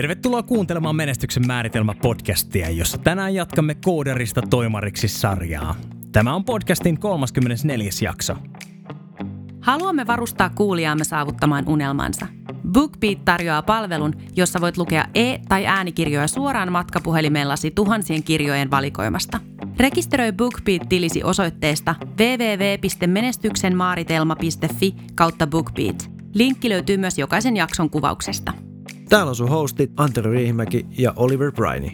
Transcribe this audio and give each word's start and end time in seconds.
Tervetuloa 0.00 0.42
kuuntelemaan 0.42 0.96
Menestyksen 0.96 1.46
määritelmä 1.46 1.94
podcastia, 2.02 2.70
jossa 2.70 2.98
tänään 2.98 3.34
jatkamme 3.34 3.74
kooderista 3.74 4.42
toimariksi 4.42 5.08
sarjaa. 5.08 5.74
Tämä 6.12 6.34
on 6.34 6.44
podcastin 6.44 7.00
34. 7.00 7.90
jakso. 8.02 8.36
Haluamme 9.60 10.06
varustaa 10.06 10.50
kuulijaamme 10.50 11.04
saavuttamaan 11.04 11.68
unelmansa. 11.68 12.26
BookBeat 12.72 13.24
tarjoaa 13.24 13.62
palvelun, 13.62 14.14
jossa 14.36 14.60
voit 14.60 14.76
lukea 14.76 15.04
e- 15.14 15.38
tai 15.48 15.66
äänikirjoja 15.66 16.28
suoraan 16.28 16.72
matkapuhelimellasi 16.72 17.70
tuhansien 17.70 18.22
kirjojen 18.22 18.70
valikoimasta. 18.70 19.40
Rekisteröi 19.80 20.32
BookBeat-tilisi 20.32 21.24
osoitteesta 21.24 21.94
www.menestyksenmaaritelma.fi 22.18 24.94
kautta 25.14 25.46
BookBeat. 25.46 26.10
Linkki 26.34 26.68
löytyy 26.68 26.96
myös 26.96 27.18
jokaisen 27.18 27.56
jakson 27.56 27.90
kuvauksesta. 27.90 28.69
Täällä 29.10 29.30
on 29.30 29.36
sun 29.36 29.48
hostit 29.48 29.90
Antero 29.96 30.30
Riihimäki 30.30 30.86
ja 30.98 31.12
Oliver 31.16 31.52
Briney. 31.52 31.90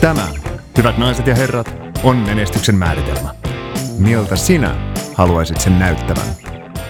Tämä, 0.00 0.28
hyvät 0.76 0.98
naiset 0.98 1.26
ja 1.26 1.34
herrat, 1.34 1.74
on 2.02 2.16
menestyksen 2.16 2.74
määritelmä. 2.74 3.34
Miltä 3.98 4.36
sinä 4.36 4.94
haluaisit 5.14 5.60
sen 5.60 5.78
näyttävän? 5.78 6.26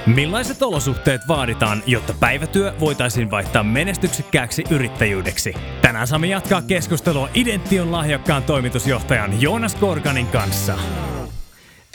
Millaiset 0.07 0.63
olosuhteet 0.63 1.21
vaaditaan, 1.29 1.83
jotta 1.87 2.15
päivätyö 2.21 2.75
voitaisiin 2.81 3.31
vaihtaa 3.31 3.63
menestyksekkääksi 3.63 4.65
yrittäjyydeksi? 4.71 5.55
Tänään 5.83 6.07
saamme 6.07 6.27
jatkaa 6.27 6.63
keskustelua 6.63 7.29
Idention 7.35 7.93
lahjakkaan 7.93 8.43
toimitusjohtajan 8.43 9.43
Joonas 9.43 9.75
Korkanin 9.75 10.27
kanssa. 10.27 10.79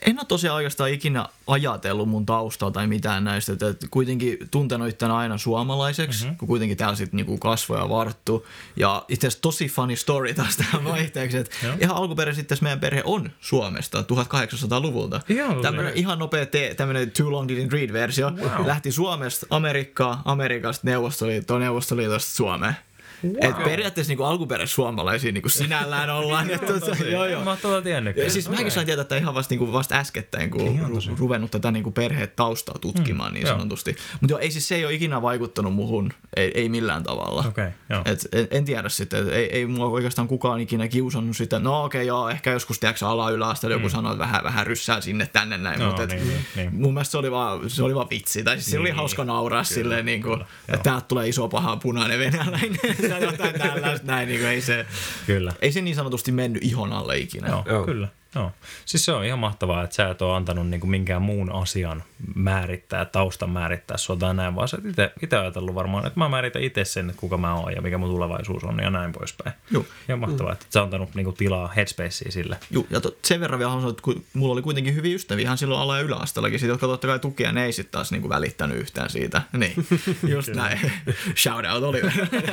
En 0.05 0.19
ole 0.19 0.25
tosiaan 0.25 0.55
oikeastaan 0.55 0.89
ikinä 0.89 1.25
ajatellut 1.47 2.09
mun 2.09 2.25
taustaa 2.25 2.71
tai 2.71 2.87
mitään 2.87 3.23
näistä, 3.23 3.53
että 3.53 3.87
kuitenkin 3.91 4.37
tuntenut 4.51 4.87
itseäni 4.87 5.13
aina 5.13 5.37
suomalaiseksi, 5.37 6.23
mm-hmm. 6.23 6.37
kun 6.37 6.47
kuitenkin 6.47 6.77
täällä 6.77 6.95
sitten 6.95 7.17
niinku 7.17 7.37
kasvoja 7.37 7.89
varttu. 7.89 8.47
Ja 8.75 9.05
itse 9.07 9.27
asiassa 9.27 9.41
tosi 9.41 9.67
funny 9.67 9.95
story 9.95 10.33
taas 10.33 10.57
tähän 10.57 10.83
vaihteeksi, 10.93 11.37
että 11.37 11.55
ihan 11.79 11.95
alkuperäisesti 11.95 12.41
sitten 12.41 12.57
meidän 12.61 12.79
perhe 12.79 13.01
on 13.05 13.31
Suomesta 13.39 14.01
1800-luvulta. 14.01 15.21
Tämmöinen 15.61 15.93
ihan 15.95 16.19
nopea 16.19 16.45
te- 16.45 16.73
tämmöinen 16.77 17.11
Too 17.11 17.31
Long 17.31 17.49
Didn't 17.49 17.71
Read-versio. 17.71 18.31
Wow. 18.31 18.67
Lähti 18.67 18.91
Suomesta 18.91 19.47
Amerikkaan, 19.49 20.17
Amerikasta 20.25 20.87
Neuvostoliittoon, 20.87 21.61
Neuvostoliitosta 21.61 22.31
Suomeen. 22.31 22.75
Wow. 23.23 23.35
Et 23.49 23.63
periaatteessa 23.63 24.11
niinku 24.11 24.23
alkuperäis 24.23 24.73
suomalaisia 24.73 25.31
niinku 25.31 25.49
sinällään 25.49 26.09
ollaan. 26.09 26.49
et, 26.49 26.65
tosi, 26.65 27.11
joo, 27.11 27.25
joo. 27.25 27.43
Mä 27.43 27.49
oon 27.49 27.83
Ja 28.15 28.29
siis 28.31 28.49
mäkin 28.49 28.71
sain 28.71 28.85
tietää, 28.85 29.01
että 29.01 29.17
ihan 29.17 29.33
vasta, 29.33 29.51
niinku 29.51 29.73
vasta 29.73 29.95
äskettäin, 29.95 30.49
kun 30.49 30.61
ru- 30.61 31.17
ruvennut 31.17 31.51
tätä 31.51 31.71
niinku 31.71 31.91
perheet 31.91 32.35
taustaa 32.35 32.75
tutkimaan 32.81 33.31
mm, 33.31 33.33
niin 33.33 33.47
sanotusti. 33.47 33.95
Mutta 34.21 34.39
ei 34.39 34.51
siis 34.51 34.67
se 34.67 34.75
ei 34.75 34.85
ole 34.85 34.93
ikinä 34.93 35.21
vaikuttanut 35.21 35.73
muhun, 35.73 36.13
ei, 36.35 36.51
ei 36.55 36.69
millään 36.69 37.03
tavalla. 37.03 37.45
Okay, 37.47 37.71
et, 38.05 38.27
en, 38.31 38.47
en, 38.51 38.65
tiedä 38.65 38.89
sitten, 38.89 39.19
että 39.19 39.35
ei, 39.35 39.57
ei 39.57 39.65
mua 39.65 39.85
oikeastaan 39.85 40.27
kukaan 40.27 40.61
ikinä 40.61 40.87
kiusannut 40.87 41.37
sitä. 41.37 41.59
No 41.59 41.83
okei, 41.83 41.99
okay, 41.99 42.07
joo, 42.07 42.29
ehkä 42.29 42.51
joskus 42.51 42.79
tiedätkö 42.79 43.07
ala 43.07 43.29
yläasteella 43.29 43.75
joku 43.75 43.87
mm. 43.87 43.91
sanoo, 43.91 44.11
että 44.11 44.23
vähän, 44.23 44.43
vähän 44.43 44.67
ryssää 44.67 45.01
sinne 45.01 45.29
tänne 45.33 45.57
näin. 45.57 45.79
No, 45.79 45.85
mutta 45.85 46.05
niin, 46.05 46.27
niin, 46.27 46.45
niin. 46.55 46.75
mun 46.75 46.93
mielestä 46.93 47.11
se 47.11 47.17
oli 47.17 47.31
vaan, 47.31 47.69
se 47.69 47.83
oli 47.83 47.95
vaan 47.95 48.09
vitsi. 48.09 48.43
Tai 48.43 48.55
siis 48.55 48.65
niin, 48.65 48.71
se 48.71 48.79
oli 48.79 48.89
niin. 48.89 48.95
hauska 48.95 49.25
nauraa 49.25 49.63
kyllä, 49.63 49.75
silleen, 49.75 50.05
niin 50.05 50.21
kuin, 50.21 50.41
että 50.67 50.83
täältä 50.83 51.05
tulee 51.07 51.27
iso 51.27 51.47
paha 51.47 51.77
punainen 51.77 52.19
venäläinen 52.19 52.79
tai 53.13 53.23
jotain 53.23 53.53
tällaista 53.61 54.07
näin, 54.07 54.27
niin 54.27 54.39
kuin 54.39 54.49
ei 54.49 54.61
se, 54.61 54.85
Kyllä. 55.25 55.53
ei 55.61 55.71
se 55.71 55.81
niin 55.81 55.95
sanotusti 55.95 56.31
mennyt 56.31 56.63
ihon 56.63 56.93
alle 56.93 57.17
ikinä. 57.17 57.47
Joo, 57.47 57.63
Joo. 57.67 57.85
kyllä. 57.85 58.07
Joo. 58.35 58.51
Siis 58.85 59.05
se 59.05 59.11
on 59.11 59.25
ihan 59.25 59.39
mahtavaa, 59.39 59.83
että 59.83 59.95
sä 59.95 60.09
et 60.09 60.21
ole 60.21 60.35
antanut 60.35 60.69
niinku 60.69 60.87
minkään 60.87 61.21
muun 61.21 61.51
asian 61.51 62.03
määrittää, 62.35 63.05
taustan 63.05 63.49
määrittää 63.49 63.97
sua 63.97 64.15
tai 64.15 64.33
näin, 64.33 64.55
vaan 64.55 64.67
sä 64.67 64.77
et 64.97 65.11
itse 65.23 65.37
ajatellut 65.37 65.75
varmaan, 65.75 66.07
että 66.07 66.19
mä 66.19 66.29
määritän 66.29 66.63
itse 66.63 66.85
sen, 66.85 67.09
että 67.09 67.19
kuka 67.19 67.37
mä 67.37 67.55
oon 67.55 67.73
ja 67.73 67.81
mikä 67.81 67.97
mun 67.97 68.09
tulevaisuus 68.09 68.63
on 68.63 68.79
ja 68.79 68.89
näin 68.89 69.11
poispäin. 69.11 69.55
Joo. 69.71 69.85
Ihan 70.09 70.19
mahtavaa, 70.19 70.51
mm. 70.51 70.53
että 70.53 70.65
sä 70.69 70.79
on 70.79 70.83
antanut 70.83 71.15
niinku 71.15 71.31
tilaa 71.31 71.67
headspacea 71.67 72.31
sille. 72.31 72.57
Joo, 72.71 72.85
ja 72.89 73.01
to, 73.01 73.15
sen 73.23 73.39
verran 73.39 73.59
vielä 73.59 73.71
haluan 73.71 73.89
että 73.89 74.01
kun 74.01 74.23
mulla 74.33 74.53
oli 74.53 74.61
kuitenkin 74.61 74.95
hyviä 74.95 75.15
ystäviä 75.15 75.43
ihan 75.43 75.57
silloin 75.57 75.81
ala- 75.81 75.97
ja 75.97 76.03
yläasteellakin, 76.03 76.67
jotka 76.67 76.87
totta 76.87 77.07
kai 77.07 77.19
tukia, 77.19 77.51
ne 77.51 77.65
ei 77.65 77.71
sitten 77.71 77.91
taas 77.91 78.11
niinku 78.11 78.29
välittänyt 78.29 78.77
yhtään 78.77 79.09
siitä. 79.09 79.41
Niin, 79.53 79.73
just 80.35 80.49
näin. 80.49 80.91
Shout 81.43 81.65
out 81.73 81.83
oli. 81.83 82.01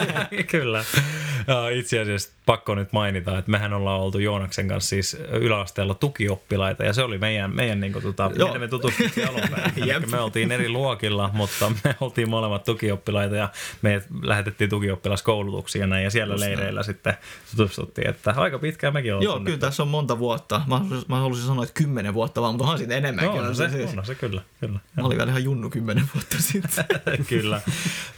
Kyllä. 0.50 0.84
Ja 1.46 1.68
itse 1.68 2.00
asiassa 2.00 2.30
pakko 2.46 2.74
nyt 2.74 2.92
mainita, 2.92 3.38
että 3.38 3.50
mehän 3.50 3.72
ollaan 3.72 4.00
oltu 4.00 4.18
Joonaksen 4.18 4.68
kanssa 4.68 4.88
siis 4.88 5.16
yläasteella 5.32 5.94
tukioppilaita 5.94 6.84
ja 6.84 6.92
se 6.92 7.02
oli 7.02 7.18
meidän, 7.18 7.54
meidän 7.54 7.80
niin 7.80 7.92
kuin, 7.92 8.02
tota, 8.02 8.30
me 8.58 8.68
tutustuttiin 8.68 9.28
alun 9.28 9.40
me 10.10 10.20
oltiin 10.20 10.52
eri 10.52 10.68
luokilla, 10.68 11.30
mutta 11.32 11.72
me 11.84 11.96
oltiin 12.00 12.30
molemmat 12.30 12.64
tukioppilaita 12.64 13.36
ja 13.36 13.48
me 13.82 14.02
lähetettiin 14.22 14.70
tukioppilaskoulutuksia 14.70 15.86
näin 15.86 16.04
ja 16.04 16.10
siellä 16.10 16.34
Just 16.34 16.44
leireillä 16.44 16.78
näin. 16.78 16.84
sitten 16.84 17.14
tutustuttiin, 17.50 18.08
että 18.10 18.34
aika 18.36 18.58
pitkään 18.58 18.92
mekin 18.92 19.14
oltiin. 19.14 19.30
Joo, 19.30 19.40
kyllä 19.40 19.58
tässä 19.58 19.82
on 19.82 19.88
monta 19.88 20.18
vuotta. 20.18 20.62
Mä, 20.66 20.80
mä 21.08 21.18
haluaisin 21.20 21.46
sanoa, 21.46 21.64
että 21.64 21.74
kymmenen 21.74 22.14
vuotta 22.14 22.42
vaan, 22.42 22.54
mutta 22.54 22.64
onhan 22.64 22.78
siitä 22.78 22.96
enemmänkin. 22.96 23.42
No, 23.42 23.48
on 23.48 23.56
se, 23.56 23.68
siis. 23.68 23.98
on 23.98 24.06
se 24.06 24.14
kyllä. 24.14 24.42
kyllä. 24.60 24.78
Mä 24.96 25.02
olin 25.06 25.18
vielä 25.18 25.30
ihan 25.30 25.44
junnu 25.44 25.70
kymmenen 25.70 26.04
vuotta 26.14 26.36
sitten. 26.38 26.84
kyllä. 27.28 27.60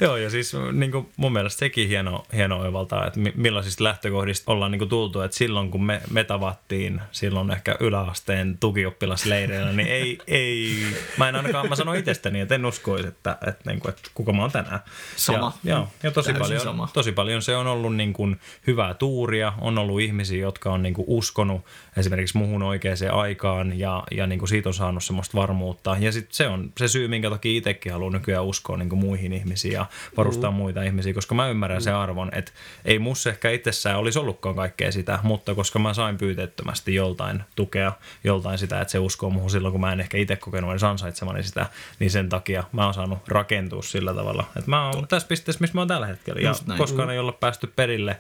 Joo, 0.01 0.17
ja 0.17 0.31
siis 0.31 0.53
niin 0.73 0.93
kuin 0.93 1.09
mun 1.17 1.33
mielestä 1.33 1.59
sekin 1.59 1.89
hieno, 1.89 2.25
hieno 2.35 2.59
oivaltaa, 2.59 3.07
että 3.17 3.41
millaisista 3.41 3.85
lähtökohdista 3.85 4.53
ollaan 4.53 4.71
niin 4.71 4.79
kuin 4.79 4.89
tultu, 4.89 5.21
että 5.21 5.37
silloin 5.37 5.71
kun 5.71 5.85
me, 5.85 6.01
me 6.11 6.25
tavattiin 6.25 7.01
silloin 7.13 7.51
ehkä 7.51 7.77
yläasteen 7.81 8.59
tukioppilasleireillä, 8.61 9.73
niin 9.73 9.89
ei, 9.89 10.19
ei, 10.27 10.87
mä 11.17 11.29
en 11.29 11.37
ainakaan, 11.37 11.69
mä 11.69 11.77
sanoin 11.77 11.99
itsestäni, 11.99 12.41
että 12.41 12.55
en 12.55 12.67
uskoisi, 12.67 13.09
että, 13.09 13.39
että, 13.47 13.71
niin 13.71 13.81
kuin, 13.81 13.89
että 13.89 14.11
kuka 14.15 14.33
mä 14.33 14.43
oon 14.43 14.53
tänään. 14.53 14.81
Sama. 15.17 15.53
Ja, 15.65 15.75
ja, 15.75 15.87
ja 16.03 16.11
tosi, 16.11 16.33
paljon, 16.35 16.61
sama. 16.61 16.89
tosi 16.93 17.13
paljon 17.13 17.43
se 17.43 17.57
on 17.57 17.67
ollut 17.67 17.97
niin 17.97 18.13
kuin 18.13 18.41
hyvää 18.67 18.95
tuuria, 18.95 19.53
on 19.61 19.79
ollut 19.79 20.01
ihmisiä, 20.01 20.41
jotka 20.41 20.73
on 20.73 20.83
niin 20.83 20.95
kuin 20.95 21.05
uskonut 21.09 21.65
esimerkiksi 21.97 22.39
muhun 22.39 22.63
oikeaan 22.63 22.97
aikaan 23.13 23.79
ja, 23.79 24.03
ja 24.11 24.27
niin 24.27 24.39
kuin 24.39 24.49
siitä 24.49 24.69
on 24.69 24.75
saanut 24.75 25.05
semmoista 25.05 25.39
varmuutta. 25.39 25.97
Ja 26.01 26.13
sit 26.13 26.33
se 26.33 26.49
on 26.49 26.73
se 26.79 26.89
syy, 26.89 27.09
minkä 27.09 27.31
takia 27.31 27.59
itsekin 27.59 27.93
haluan 27.93 28.13
nykyään 28.13 28.45
uskoa 28.45 28.77
niin 28.77 28.89
kuin 28.89 28.99
muihin 28.99 29.33
ihmisiin 29.33 29.75
ja 29.75 29.87
varustaa 30.17 30.51
mm. 30.51 30.57
muita 30.57 30.83
ihmisiä, 30.83 31.15
koska 31.15 31.35
mä 31.35 31.49
ymmärrän 31.49 31.79
mm. 31.79 31.83
sen 31.83 31.95
arvon, 31.95 32.31
että 32.33 32.53
ei 32.85 32.99
mussa 33.03 33.31
ehkä 33.31 33.51
itsessään 33.51 33.99
olisi 33.99 34.19
ollutkaan 34.19 34.55
kaikkea 34.55 34.93
sitä, 34.93 35.19
mutta 35.23 35.55
koska 35.55 35.79
mä 35.79 35.95
sain 35.95 36.19
pyytettömästi 36.19 36.95
joltain 36.95 37.43
tukea, 37.57 37.93
joltain 38.25 38.59
sitä, 38.59 38.81
että 38.81 38.93
se 38.93 38.99
uskoo 38.99 39.31
muuhun 39.31 39.51
silloin, 39.51 39.73
kun 39.73 39.81
mä 39.81 39.93
en 39.93 40.01
ehkä 40.01 40.19
itse 40.19 40.37
kokenut 40.37 40.71
edes 40.71 40.85
ansaitsemani 40.85 41.43
sitä, 41.43 41.67
niin 41.99 42.11
sen 42.11 42.29
takia 42.29 42.65
mä 42.73 42.85
oon 42.85 42.95
saanut 42.95 43.19
rakentua 43.29 43.83
sillä 43.83 44.15
tavalla. 44.15 44.45
Että 44.57 44.71
mä 44.71 44.91
oon 44.91 45.09
tässä 45.09 45.29
pisteessä, 45.29 45.61
missä 45.61 45.75
mä 45.75 45.81
oon 45.81 45.89
tällä 45.89 46.07
hetkellä. 46.07 46.41
Ja 46.41 46.55
koskaan 46.79 47.11
ei 47.11 47.19
olla 47.19 47.33
päästy 47.33 47.73
perille. 47.77 48.17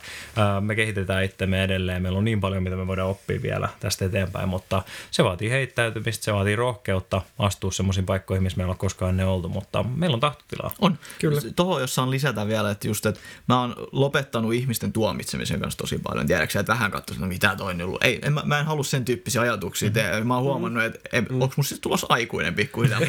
Me 0.60 0.74
kehitetään 0.74 1.24
itsemme 1.24 1.64
edelleen. 1.64 2.02
Meillä 2.02 2.18
on 2.18 2.24
niin 2.24 2.40
paljon, 2.40 2.62
mitä 2.62 2.76
me 2.76 2.86
voidaan 2.86 3.08
oppia 3.08 3.42
vielä 3.42 3.68
tästä 3.80 4.04
eteenpäin, 4.04 4.48
mutta 4.48 4.82
se 5.10 5.24
vaatii 5.24 5.50
heittäytymistä, 5.50 6.24
se 6.24 6.32
vaatii 6.32 6.56
rohkeutta 6.56 7.22
astua 7.38 7.70
semmoisiin 7.72 8.06
paikkoihin, 8.06 8.42
missä 8.42 8.56
meillä 8.56 8.70
on 8.70 8.78
koskaan 8.78 9.10
ennen 9.10 9.26
oltu, 9.26 9.48
mutta 9.48 9.82
meillä 9.82 10.14
on 10.14 10.20
tahtotilaa. 10.20 10.70
On, 10.80 10.98
kyllä. 11.18 11.40
Tuohon, 11.56 11.80
jos 11.80 11.94
saan 11.94 12.10
lisätä 12.10 12.46
vielä, 12.46 12.70
että 12.70 12.88
just, 12.88 13.06
että 13.06 13.20
mä 13.48 13.60
oon 13.60 13.74
lopettanut 13.92 14.54
ihmisten 14.72 14.92
tuomitsemisen 14.92 15.60
kanssa 15.60 15.78
tosi 15.78 15.98
paljon. 15.98 16.26
Tiedätkö 16.26 16.60
että 16.60 16.72
vähän 16.72 16.90
katsoin, 16.90 17.16
että 17.16 17.26
no 17.26 17.28
mitä 17.28 17.56
toi 17.56 17.82
ollut. 17.82 18.04
Ei, 18.04 18.18
en, 18.22 18.32
mä, 18.32 18.42
mä 18.44 18.58
en 18.58 18.66
halua 18.66 18.84
sen 18.84 19.04
tyyppisiä 19.04 19.40
ajatuksia 19.40 19.88
mm-hmm. 19.88 19.94
tehdä. 19.94 20.24
Mä 20.24 20.34
oon 20.34 20.44
huomannut, 20.44 20.84
että 20.84 21.20
mm. 21.20 21.42
onko 21.42 21.54
musta 21.56 21.68
siis 21.68 21.80
tulossa 21.80 22.06
aikuinen 22.10 22.54
pikkuhiljaa. 22.54 23.00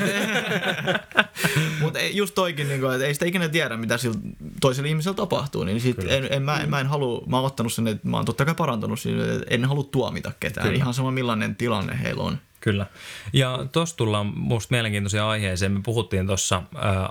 Mutta 1.82 2.00
just 2.00 2.36
toikin, 2.36 2.68
niin 2.68 2.80
kuin, 2.80 2.94
että 2.94 3.08
ei 3.08 3.14
sitä 3.14 3.26
ikinä 3.26 3.50
tiedä, 3.50 3.78
mitä 3.78 3.98
sillä 3.98 4.20
toisella 4.62 4.90
ihmisellä 4.90 5.16
tapahtuu. 5.16 5.64
Niin 5.64 5.82
sit 5.82 5.98
en, 6.08 6.28
en, 6.30 6.42
mä, 6.42 6.60
mä 6.68 6.80
en 6.80 6.88
halua, 6.88 7.24
mä 7.28 7.38
oon 7.38 7.46
ottanut 7.46 7.74
sen, 7.74 7.88
että 7.88 8.08
mä 8.08 8.18
oon 8.18 8.26
totta 8.26 8.46
kai 8.46 8.56
parantanut 8.56 9.00
siinä, 9.00 9.34
että 9.34 9.46
en 9.50 9.66
halua 9.66 9.84
tuomita 9.84 10.32
ketään. 10.40 10.68
Kyllä. 10.68 10.78
Ihan 10.78 10.94
sama 10.94 11.12
millainen 11.12 11.56
tilanne 11.56 12.00
heillä 12.04 12.24
on. 12.24 12.38
Kyllä. 12.64 12.86
Ja 13.34 13.66
tuossa 13.72 13.98
tullaan 13.98 14.26
musta 14.36 14.72
mielenkiintoisia 14.72 15.30
aiheeseen. 15.30 15.72
Me 15.72 15.80
puhuttiin 15.84 16.28
tuossa 16.28 16.64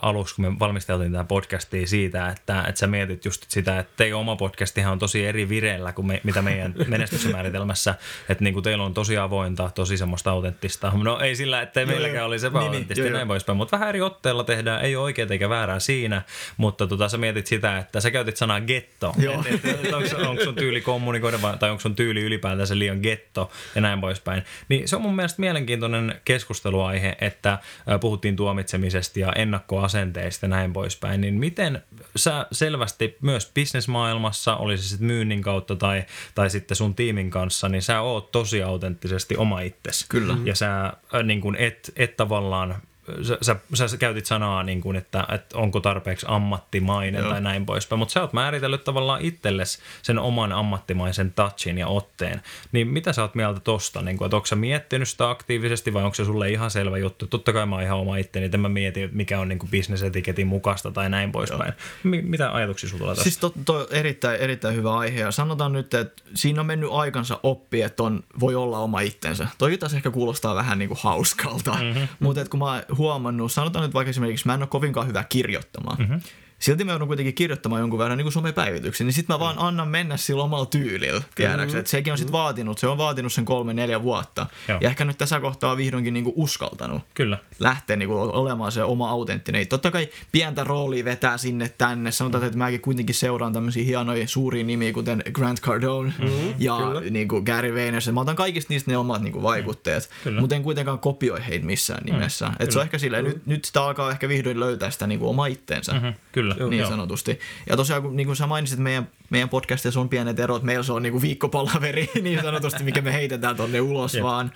aluksi, 0.03 0.35
kun 0.35 0.45
me 0.45 0.59
valmisteltiin 0.59 1.13
tätä 1.13 1.25
podcastia 1.25 1.87
siitä, 1.87 2.29
että, 2.29 2.65
että 2.69 2.79
sä 2.79 2.87
mietit 2.87 3.25
just 3.25 3.45
sitä, 3.49 3.79
että 3.79 3.93
teidän 3.97 4.19
oma 4.19 4.37
podcastihan 4.37 4.93
on 4.93 4.99
tosi 4.99 5.26
eri 5.26 5.49
vireellä 5.49 5.93
kuin 5.93 6.06
me, 6.06 6.21
mitä 6.25 6.43
meidän 6.43 6.75
menestyksen 6.87 7.32
määritelmässä. 7.32 7.94
Että 8.29 8.44
niin 8.44 8.55
kuin 8.55 8.65
teillä 8.65 8.85
on 8.85 8.94
tosi 8.94 9.19
avointa, 9.19 9.71
tosi 9.75 9.97
semmoista 9.97 10.31
autenttista. 10.31 10.93
No 11.03 11.21
ei 11.21 11.37
sillä, 11.37 11.62
että 11.62 11.87
meilläkään 11.87 12.26
olisi 12.26 12.47
epäautenttista 12.47 13.03
niin, 13.03 13.05
niin, 13.05 13.17
näin 13.17 13.29
poispäin, 13.29 13.56
mutta 13.56 13.76
vähän 13.76 13.88
eri 13.88 14.00
otteella 14.00 14.44
tehdään. 14.44 14.82
Ei 14.82 14.97
ole 14.97 15.05
oikein 15.05 15.32
eikä 15.32 15.49
väärää 15.49 15.81
siinä, 15.81 16.23
mutta 16.56 16.87
tota, 16.87 17.09
sä 17.09 17.19
mietit 17.19 17.47
sitä, 17.47 17.79
että 17.79 18.00
sä 18.00 18.11
käytit 18.11 18.37
sanaa 18.37 18.61
getto. 18.61 19.15
Joo. 19.19 19.44
Et, 19.47 19.65
et, 19.65 19.85
et, 19.85 19.93
onko, 19.93 20.29
onko 20.29 20.44
sun 20.44 20.55
tyyli 20.55 20.81
kommunikoida 20.81 21.43
vai, 21.43 21.59
tai 21.59 21.71
onko 21.71 21.81
sun 21.81 21.97
tyyli 21.97 22.21
ylipäätään 22.21 22.79
liian 22.79 22.99
getto 23.03 23.50
ja 23.75 23.81
näin 23.81 24.00
poispäin. 24.00 24.43
Niin 24.69 24.88
se 24.88 24.97
on 24.97 25.03
mun 25.03 25.17
mielestä 25.17 25.42
mielenkiintoinen 25.43 26.21
keskusteluaihe, 26.25 27.17
että 27.21 27.59
puhuttiin 28.00 28.37
tuomitsemisesta 28.37 29.21
ja 29.21 29.33
ennakkoasenteista 29.33 30.47
ja 30.47 30.50
näin 30.50 30.73
poispäin, 30.73 31.21
niin 31.21 31.35
miten 31.35 31.83
sä 32.17 32.47
selvästi 32.53 33.17
myös 33.21 33.50
bisnesmaailmassa, 33.55 34.56
olisi 34.56 34.83
se 34.83 34.89
sitten 34.89 35.06
myynnin 35.06 35.43
kautta 35.43 35.77
tai, 35.77 36.05
tai 36.35 36.50
sitten 36.50 36.77
sun 36.77 36.94
tiimin 36.94 37.31
kanssa, 37.31 37.69
niin 37.69 37.83
sä 37.83 38.00
oot 38.00 38.33
tosi 38.33 38.62
autenttisesti 38.62 39.37
oma 39.37 39.61
itsesi. 39.61 40.06
Kyllä. 40.09 40.37
Ja 40.44 40.55
sä 40.55 40.93
niin 41.23 41.41
kun 41.41 41.56
et, 41.56 41.93
et 41.97 42.17
tavallaan 42.17 42.83
sä, 43.22 43.56
sä, 43.75 43.88
sä 43.88 43.96
käytit 43.96 44.26
sanaa, 44.26 44.62
niin 44.62 44.81
kuin, 44.81 44.96
että, 44.96 45.26
että 45.34 45.58
onko 45.58 45.81
tarpeeksi 45.81 46.26
ammattimainen 46.28 47.20
Joo. 47.20 47.31
tai 47.31 47.40
näin 47.40 47.66
poispäin, 47.66 47.99
mutta 47.99 48.12
sä 48.12 48.20
oot 48.20 48.32
määritellyt 48.32 48.84
tavallaan 48.84 49.20
itsellesi 49.20 49.78
sen 50.02 50.19
oman 50.19 50.52
ammattimaisen 50.52 51.32
touchin 51.32 51.78
ja 51.78 51.87
otteen. 51.87 52.43
Niin 52.72 52.88
mitä 52.88 53.12
sä 53.12 53.22
oot 53.22 53.34
mieltä 53.34 53.60
tosta? 53.60 54.02
Niin 54.02 54.16
kuin, 54.16 54.26
että 54.26 54.37
onko 54.37 54.46
sä 54.46 54.56
miettinyt 54.56 55.08
sitä 55.08 55.31
aktiivisesti 55.31 55.94
vai 55.94 56.02
onko 56.02 56.14
se 56.14 56.25
sulle 56.25 56.50
ihan 56.50 56.70
selvä 56.70 56.99
juttu? 56.99 57.26
Totta 57.26 57.52
kai 57.52 57.66
mä 57.66 57.75
oon 57.75 57.84
ihan 57.84 57.99
oma 57.99 58.16
itteni, 58.16 58.44
että 58.44 58.58
mä 58.58 58.69
mietin, 58.69 59.10
mikä 59.12 59.40
on 59.40 59.49
niin 59.49 59.58
kuin 59.58 59.70
bisnesetiketin 59.70 60.46
mukaista 60.46 60.90
tai 60.90 61.10
näin 61.10 61.32
poispäin. 61.32 61.72
M- 62.02 62.31
mitä 62.31 62.52
ajatuksia 62.52 62.90
sulla 62.90 63.08
tästä? 63.08 63.22
Siis 63.22 63.38
to, 63.38 63.54
to, 63.64 63.88
erittäin, 63.90 64.40
erittäin 64.40 64.76
hyvä 64.76 64.96
aihe 64.96 65.20
ja 65.20 65.31
sanotaan 65.31 65.72
nyt, 65.72 65.94
että 65.94 66.22
siinä 66.34 66.60
on 66.60 66.66
mennyt 66.66 66.90
aikansa 66.93 67.40
oppi, 67.43 67.82
että 67.82 68.02
on, 68.02 68.25
voi 68.40 68.54
olla 68.54 68.78
oma 68.78 69.00
itsensä. 69.00 69.49
Toi 69.58 69.78
taas 69.78 69.94
ehkä 69.94 70.10
kuulostaa 70.10 70.54
vähän 70.54 70.78
niin 70.78 70.88
kuin 70.88 70.99
hauskalta, 71.02 71.72
mm-hmm. 71.72 72.08
mutta 72.20 72.44
kun 72.44 72.60
mä 72.60 72.82
huomannut, 72.97 73.53
sanotaan 73.53 73.85
nyt 73.85 73.94
vaikka 73.94 74.11
esimerkiksi, 74.11 74.47
mä 74.47 74.55
en 74.55 74.62
ole 74.62 74.69
kovinkaan 74.69 75.06
hyvä 75.06 75.25
kirjoittamaan. 75.25 75.99
Mm-hmm 75.99 76.21
silti 76.62 76.85
mä 76.85 76.93
joudun 76.93 77.09
kuitenkin 77.09 77.35
kirjoittamaan 77.35 77.81
jonkun 77.81 77.99
verran 77.99 78.19
niin 78.19 78.32
somepäivityksen, 78.32 79.06
niin 79.06 79.14
sitten 79.14 79.35
mä 79.35 79.41
vaan 79.41 79.56
annan 79.59 79.88
mennä 79.88 80.17
sillä 80.17 80.43
omalla 80.43 80.67
tyylillä, 80.67 81.23
tiedäksä. 81.35 81.79
Että 81.79 81.91
sekin 81.91 82.12
on 82.12 82.19
sitten 82.19 82.32
vaatinut, 82.32 82.79
se 82.79 82.87
on 82.87 82.99
vaatinut 82.99 83.32
sen 83.32 83.44
kolme, 83.44 83.75
neljä 83.75 84.03
vuotta. 84.03 84.47
Joo. 84.69 84.79
Ja 84.81 84.88
ehkä 84.88 85.05
nyt 85.05 85.19
tässä 85.19 85.41
kohtaa 85.41 85.76
vihdoinkin 85.76 86.14
niin 86.14 86.25
kuin 86.25 86.35
uskaltanut 86.37 87.03
Kyllä. 87.14 87.38
lähteä 87.59 87.97
niin 87.97 88.09
kuin 88.09 88.19
olemaan 88.19 88.73
se 88.73 88.85
oma 88.85 89.11
autenttinen. 89.11 89.69
Totta 89.69 89.91
kai 89.91 90.09
pientä 90.32 90.64
roolia 90.64 91.05
vetää 91.05 91.38
sinne 91.38 91.69
tänne. 91.79 92.11
Sanotaan, 92.11 92.44
että 92.44 92.59
mäkin 92.59 92.81
kuitenkin 92.81 93.14
seuraan 93.14 93.53
tämmöisiä 93.53 93.85
hienoja 93.85 94.29
suuria 94.29 94.64
nimiä, 94.64 94.93
kuten 94.93 95.23
Grant 95.32 95.61
Cardone 95.61 96.12
mm-hmm, 96.19 96.55
ja 96.59 96.79
niin 97.11 97.29
kuin 97.29 97.44
Gary 97.44 97.75
Vaynerchuk. 97.75 98.14
Mä 98.14 98.20
otan 98.20 98.37
kaikista 98.37 98.73
niistä 98.73 98.91
ne 98.91 98.97
omat 98.97 99.23
niin 99.23 99.32
kuin 99.32 99.43
vaikutteet, 99.43 100.11
mm, 100.25 100.35
mutta 100.41 100.56
en 100.56 100.62
kuitenkaan 100.62 100.99
kopioi 100.99 101.41
heitä 101.47 101.67
missään 101.67 102.00
mm, 102.05 102.12
nimessä. 102.12 102.47
Mm, 102.49 102.55
Et 102.59 102.70
se 102.70 102.79
on 102.79 102.85
ehkä 102.85 102.99
silleen, 102.99 103.25
nyt, 103.25 103.47
nyt 103.47 103.64
sitä 103.64 103.82
alkaa 103.82 104.11
ehkä 104.11 104.29
vihdoin 104.29 104.61
löytää 104.61 104.91
sitä 104.91 105.06
niin 105.06 105.19
kuin 105.19 105.29
oma 105.29 105.47
itteensä. 105.47 105.93
Mm-hmm, 105.93 106.14
kyllä. 106.32 106.51
Kyllä. 106.54 106.70
Niin 106.70 106.81
Joo. 106.81 106.90
sanotusti. 106.90 107.40
Ja 107.70 107.76
tosiaan, 107.76 108.02
kun, 108.02 108.16
niin 108.16 108.26
kuin 108.26 108.37
sä 108.37 108.46
mainitsit, 108.46 108.78
meidän, 108.78 109.08
meidän 109.31 109.49
podcastissa 109.49 110.00
on 110.00 110.08
pienet 110.08 110.40
erot. 110.40 110.62
Meillä 110.62 110.82
se 110.82 110.93
on 110.93 111.02
niin 111.02 111.12
kuin 111.12 111.22
viikkopalaveri 111.22 112.10
niin 112.22 112.43
sanotusti, 112.43 112.84
mikä 112.84 113.00
me 113.00 113.12
heitetään 113.12 113.56
tonne 113.56 113.81
ulos 113.81 114.14
yep, 114.14 114.25
vaan. 114.25 114.52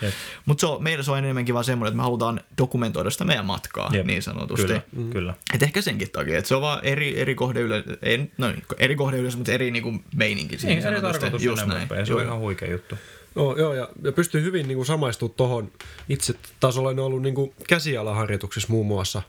Mutta 0.46 0.66
meillä 0.78 1.04
se 1.04 1.10
on 1.10 1.18
enemmänkin 1.18 1.54
vaan 1.54 1.64
semmoinen, 1.64 1.90
että 1.90 1.96
me 1.96 2.02
halutaan 2.02 2.40
dokumentoida 2.58 3.10
sitä 3.10 3.24
meidän 3.24 3.46
matkaa 3.46 3.90
yep. 3.94 4.06
niin 4.06 4.22
sanotusti. 4.22 4.66
Kyllä, 4.66 4.82
mm. 4.92 5.10
kyllä. 5.10 5.34
Et 5.54 5.62
ehkä 5.62 5.82
senkin 5.82 6.10
takia, 6.10 6.38
että 6.38 6.48
se 6.48 6.54
on 6.54 6.62
vaan 6.62 6.80
eri, 6.82 7.20
eri 7.20 7.34
kohde 7.34 7.60
ei, 8.02 8.30
no, 8.38 8.52
eri 8.78 8.96
kohde 8.96 9.16
yleensä, 9.16 9.38
mutta 9.38 9.52
eri 9.52 9.70
niin 9.70 9.82
kuin 9.82 10.04
meininki. 10.14 10.56
Niin, 10.62 10.86
eri 10.86 11.00
tarkoitus 11.00 11.42
Just 11.42 11.66
näin. 11.66 11.88
Se 12.06 12.14
on 12.14 12.22
ihan 12.22 12.38
huikea 12.38 12.70
juttu. 12.70 12.94
Joo, 13.36 13.56
joo 13.56 13.74
ja, 13.74 13.88
ja 14.02 14.12
pystyy 14.12 14.42
hyvin 14.42 14.68
niin 14.68 14.76
kuin 14.76 14.86
samaistumaan 14.86 15.36
tuohon. 15.36 15.72
Itse 16.08 16.34
taas 16.60 16.78
olen 16.78 16.98
ollut 16.98 17.22
niin 17.22 17.34
kuin 17.34 17.52
käsialaharjoituksissa 17.68 18.68
muun 18.70 18.86
muassa 18.86 19.22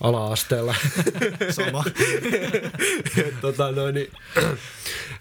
ala-asteella. 0.00 0.74
Sama. 1.50 1.84
tota, 3.40 3.72
no, 3.72 3.90
niin, 3.90 4.10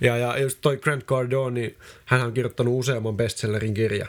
ja, 0.02 0.18
ja 0.18 0.40
just 0.40 0.58
toi 0.62 0.78
Grant 0.78 1.06
Cardone, 1.06 1.62
niin 1.62 1.78
hän 2.06 2.22
on 2.22 2.34
kirjoittanut 2.34 2.80
useamman 2.80 3.18
bestsellerin 3.18 3.74
kirja. 3.74 4.08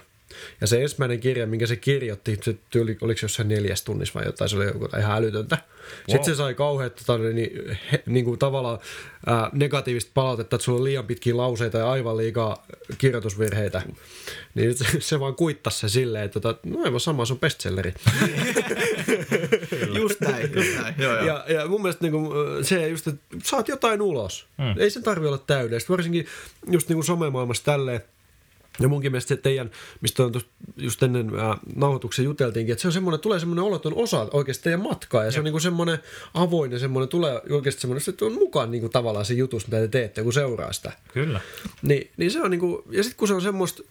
Ja 0.61 0.67
se 0.67 0.83
ensimmäinen 0.83 1.21
kirja, 1.21 1.47
minkä 1.47 1.67
se 1.67 1.77
kirjoitti, 1.77 2.39
se 2.43 2.57
tyyli, 2.71 2.99
oliko 3.01 3.19
jossain 3.23 3.49
neljäs 3.49 3.83
tunnissa 3.83 4.15
vai 4.15 4.27
jotain, 4.27 4.49
se 4.49 4.57
oli 4.57 4.65
joku 4.65 4.89
ihan 4.99 5.17
älytöntä. 5.17 5.57
Wow. 5.57 6.17
Sitten 6.17 6.25
se 6.25 6.35
sai 6.35 6.55
kauheat 6.55 6.95
tota, 6.95 7.19
niin, 7.19 7.79
he, 7.93 8.03
niin 8.07 8.25
kuin 8.25 8.39
tavallaan 8.39 8.79
ää, 9.27 9.51
negatiivista 9.53 10.11
palautetta, 10.15 10.57
että 10.57 10.65
sulla 10.65 10.79
on 10.79 10.85
liian 10.85 11.07
pitkiä 11.07 11.37
lauseita 11.37 11.79
ja 11.79 11.91
aivan 11.91 12.17
liikaa 12.17 12.67
kirjoitusvirheitä. 12.99 13.83
Niin 14.55 14.79
se, 14.79 14.85
se 15.01 15.21
vaan 15.21 15.35
kuittasi 15.35 15.79
se 15.79 15.89
silleen, 15.89 16.25
että 16.25 16.41
tota, 16.41 16.61
no 16.67 16.83
aivan 16.85 17.01
sama, 17.01 17.25
se 17.25 17.33
on 17.33 17.39
bestselleri. 17.39 17.95
just 20.01 20.21
näin, 20.21 20.51
just 20.55 20.79
näin. 20.83 20.88
Joo, 20.99 21.15
joo. 21.15 21.25
Ja, 21.25 21.45
ja 21.49 21.67
mun 21.67 21.83
mielestä 21.83 22.05
niin 22.05 22.13
kuin, 22.13 22.31
se 22.65 22.89
just, 22.89 23.07
että 23.07 23.37
saat 23.45 23.69
jotain 23.69 24.03
ulos. 24.03 24.47
Hmm. 24.59 24.83
Ei 24.83 24.91
sen 24.91 25.03
tarvi 25.03 25.27
olla 25.27 25.39
täydellistä. 25.39 25.93
Varsinkin 25.93 26.27
just 26.71 26.89
niin 26.89 26.97
kuin 26.97 27.05
somemaailmassa 27.05 27.65
tälleen, 27.65 28.01
ja 28.81 28.89
munkin 28.89 29.13
mielestä 29.13 29.29
se 29.29 29.37
teidän, 29.37 29.71
mistä 30.01 30.23
on 30.23 30.33
just 30.77 31.03
ennen 31.03 31.35
ää, 31.39 31.59
nauhoituksen 31.77 32.25
juteltiinkin, 32.25 32.73
että 32.73 32.83
se 32.83 32.89
on 32.89 32.93
semmoinen, 32.93 33.21
tulee 33.21 33.39
semmoinen 33.39 33.65
oloton 33.65 33.95
osa 33.95 34.29
oikeasti 34.33 34.65
teidän 34.65 34.83
matkaa. 34.83 35.21
Ja 35.21 35.27
Jep. 35.27 35.33
se 35.33 35.41
on 35.41 35.45
niin 35.45 35.53
kuin 35.53 35.63
semmoinen 35.63 35.99
avoin 36.35 36.73
ja 36.73 36.79
semmoinen, 36.79 37.09
tulee 37.09 37.43
oikeasti 37.51 37.81
semmoinen, 37.81 38.03
että 38.09 38.25
on 38.25 38.33
mukaan 38.33 38.71
niin 38.71 38.81
kuin 38.81 38.93
tavallaan 38.93 39.25
se 39.25 39.35
jutus, 39.35 39.67
mitä 39.67 39.81
te 39.81 39.89
teette, 39.89 40.23
kun 40.23 40.33
seuraa 40.33 40.73
sitä. 40.73 40.93
Kyllä. 41.13 41.41
Ni, 41.83 42.11
niin 42.17 42.31
se 42.31 42.43
on 42.43 42.51
niin 42.51 42.61
kuin, 42.61 42.83
ja 42.91 43.03
sitten 43.03 43.19
kun 43.19 43.29
se 43.29 43.35
on 43.35 43.43
semmoista, 43.43 43.83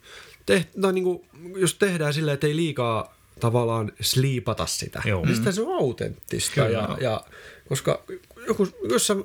teht, 0.45 0.69
no 0.75 0.92
niin 0.92 1.03
kuin, 1.03 1.25
jos 1.56 1.74
tehdään 1.74 2.13
silleen, 2.13 2.33
että 2.33 2.48
ei 2.48 2.56
liikaa 2.56 3.17
tavallaan 3.39 3.92
sliipata 4.01 4.66
sitä, 4.66 5.01
Joo. 5.06 5.25
niin 5.25 5.36
sitä 5.36 5.51
se 5.51 5.62
on 5.62 5.78
autenttista. 5.78 6.60
Ja, 6.60 6.98
ja, 7.01 7.22
koska 7.69 8.04
joku, 8.48 8.68
jos 8.89 9.07
sä, 9.07 9.16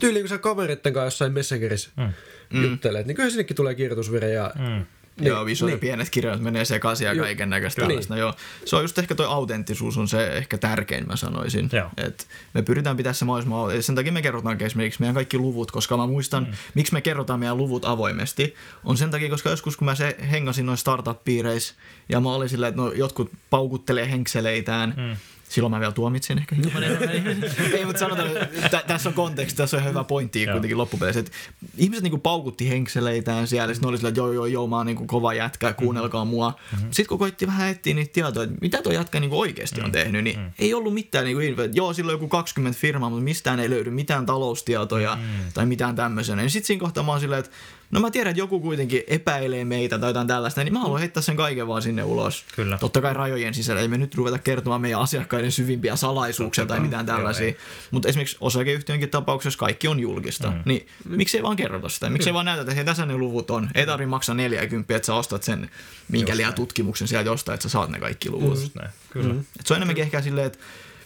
tyyliin 0.00 0.22
kun 0.22 0.28
sä 0.28 0.38
kaveritten 0.38 0.92
kanssa 0.92 1.06
jossain 1.06 1.32
Messengerissä 1.32 1.90
mm. 1.96 2.62
juttelet, 2.62 3.06
niin 3.06 3.16
kyllä 3.16 3.30
sinnekin 3.30 3.56
tulee 3.56 3.74
kirjoitusvire 3.74 4.30
ja 4.30 4.52
mm 4.58 4.84
niin, 5.20 5.28
joo, 5.28 5.46
visuaali 5.46 5.72
niin. 5.72 5.80
pienet 5.80 6.10
kirjat 6.10 6.40
menee 6.40 6.64
sekaisin 6.64 7.06
ja 7.06 7.16
kaiken 7.16 7.50
näköistä 7.50 7.82
tällaista. 7.82 8.14
Niin. 8.14 8.20
Joo. 8.20 8.34
Se 8.64 8.76
on 8.76 8.82
just 8.82 8.98
ehkä 8.98 9.14
tuo 9.14 9.26
autenttisuus 9.26 9.98
on 9.98 10.08
se 10.08 10.26
ehkä 10.26 10.58
tärkein, 10.58 11.06
mä 11.06 11.16
sanoisin. 11.16 11.70
Et 11.96 12.28
me 12.54 12.62
pyritään 12.62 12.96
pitää 12.96 13.12
se 13.12 13.24
mahdollisimman 13.24 13.82
Sen 13.82 13.94
takia 13.94 14.12
me 14.12 14.22
kerrotaan 14.22 14.62
esimerkiksi 14.62 15.00
meidän 15.00 15.14
kaikki 15.14 15.38
luvut, 15.38 15.70
koska 15.70 15.96
mä 15.96 16.06
muistan, 16.06 16.44
mm. 16.44 16.52
miksi 16.74 16.92
me 16.92 17.00
kerrotaan 17.00 17.40
meidän 17.40 17.56
luvut 17.56 17.84
avoimesti. 17.84 18.54
On 18.84 18.96
sen 18.96 19.10
takia, 19.10 19.30
koska 19.30 19.50
joskus 19.50 19.76
kun 19.76 19.84
mä 19.84 19.94
se 19.94 20.16
hengasin 20.30 20.66
noin 20.66 20.78
startup-piireissä 20.78 21.74
ja 22.08 22.20
mä 22.20 22.34
olin 22.34 22.48
silleen, 22.48 22.68
että 22.68 22.82
no, 22.82 22.92
jotkut 22.92 23.30
paukuttelee 23.50 24.10
henkseleitään, 24.10 24.94
mm 24.96 25.16
Silloin 25.48 25.70
mä 25.70 25.80
vielä 25.80 25.92
tuomitsin 25.92 26.38
ehkä 26.38 26.56
hieman 26.56 26.82
Ei, 27.74 27.84
mutta 27.84 27.98
sanotaan, 27.98 28.36
että 28.36 28.82
tässä 28.86 29.08
on 29.08 29.14
konteksti, 29.14 29.56
tässä 29.56 29.76
on 29.76 29.84
hyvä 29.84 30.04
pointti 30.04 30.46
kuitenkin 30.46 30.78
loppupeleissä. 30.78 31.20
Että 31.20 31.32
ihmiset 31.76 32.02
niinku 32.02 32.18
paukutti 32.18 32.68
henkseleitään 32.68 33.46
siellä, 33.46 33.74
sitten 33.74 33.88
oli 33.88 33.96
sillä, 33.96 34.08
että 34.08 34.20
joo, 34.20 34.32
joo, 34.32 34.46
joo, 34.46 34.66
mä 34.66 34.76
oon 34.76 34.86
niinku 34.86 35.06
kova 35.06 35.34
jätkä, 35.34 35.72
kuunnelkaa 35.72 36.24
mm-hmm. 36.24 36.36
mua. 36.36 36.50
Mm-hmm. 36.50 36.86
Sitten 36.90 37.06
kun 37.06 37.18
koitti 37.18 37.46
vähän 37.46 37.68
etsiä 37.68 37.94
niitä 37.94 38.12
tietoja, 38.12 38.44
että 38.44 38.56
mitä 38.60 38.82
tuo 38.82 38.92
jätkä 38.92 39.20
niinku 39.20 39.40
oikeasti 39.40 39.76
mm-hmm. 39.76 39.86
on 39.86 39.92
tehnyt, 39.92 40.24
niin 40.24 40.36
mm-hmm. 40.36 40.52
ei 40.58 40.74
ollut 40.74 40.94
mitään 40.94 41.24
niinku, 41.24 41.62
että 41.62 41.76
joo, 41.78 41.92
sillä 41.92 42.10
on 42.10 42.14
joku 42.14 42.28
20 42.28 42.80
firmaa, 42.80 43.10
mutta 43.10 43.24
mistään 43.24 43.60
ei 43.60 43.70
löydy 43.70 43.90
mitään 43.90 44.26
taloustietoja 44.26 45.14
mm-hmm. 45.14 45.52
tai 45.54 45.66
mitään 45.66 45.96
tämmöisenä. 45.96 46.42
Niin 46.42 46.50
sitten 46.50 46.66
siinä 46.66 46.80
kohtaa 46.80 47.02
mä 47.02 47.12
oon 47.12 47.20
silleen, 47.20 47.40
että 47.40 47.50
no 47.90 48.00
mä 48.00 48.10
tiedän, 48.10 48.30
että 48.30 48.40
joku 48.40 48.60
kuitenkin 48.60 49.02
epäilee 49.06 49.64
meitä 49.64 49.98
tai 49.98 50.10
jotain 50.10 50.26
tällaista, 50.26 50.64
niin 50.64 50.72
mä 50.72 50.80
haluan 50.80 51.00
heittää 51.00 51.22
sen 51.22 51.36
kaiken 51.36 51.68
vaan 51.68 51.82
sinne 51.82 52.02
ulos. 52.02 52.44
Kyllä. 52.56 52.78
Totta 52.78 53.00
kai 53.00 53.14
rajojen 53.14 53.54
sisällä, 53.54 53.80
ei 53.80 53.88
me 53.88 53.98
nyt 53.98 54.14
ruveta 54.14 54.38
kertomaan 54.38 54.80
meidän 54.80 55.00
asiakkaiden 55.38 55.52
syvimpiä 55.52 55.96
salaisuuksia 55.96 56.66
tai 56.66 56.80
mitään 56.80 57.06
tällaisia. 57.06 57.52
Mutta 57.90 58.08
esimerkiksi 58.08 58.36
osakeyhtiönkin 58.40 59.10
tapauksessa 59.10 59.58
kaikki 59.58 59.88
on 59.88 60.00
julkista. 60.00 60.50
Mm. 60.50 60.62
Niin 60.64 60.86
miksei 61.08 61.42
vaan 61.42 61.56
kerrota 61.56 61.88
sitä? 61.88 62.10
Miksei 62.10 62.34
vaan 62.34 62.44
näytä, 62.44 62.62
että 62.62 62.74
hei, 62.74 62.84
tässä 62.84 63.06
ne 63.06 63.16
luvut 63.16 63.50
on. 63.50 63.68
Ei 63.74 63.86
tarvitse 63.86 64.10
maksaa 64.10 64.34
40, 64.34 64.96
että 64.96 65.06
sä 65.06 65.14
ostat 65.14 65.42
sen 65.42 65.70
minkä 66.08 66.36
liian 66.36 66.54
tutkimuksen 66.54 67.08
sieltä 67.08 67.30
jostain, 67.30 67.54
että 67.54 67.62
sä 67.62 67.68
saat 67.68 67.90
ne 67.90 67.98
kaikki 67.98 68.30
luvut. 68.30 68.58
Mm. 68.58 68.88
Kyllä. 69.10 69.34
Mm. 69.34 69.40
Et 69.60 69.66
se 69.66 69.74
on 69.74 69.76
enemmänkin 69.76 70.04
ehkä 70.04 70.22
silleen, 70.22 70.46
että 70.46 70.58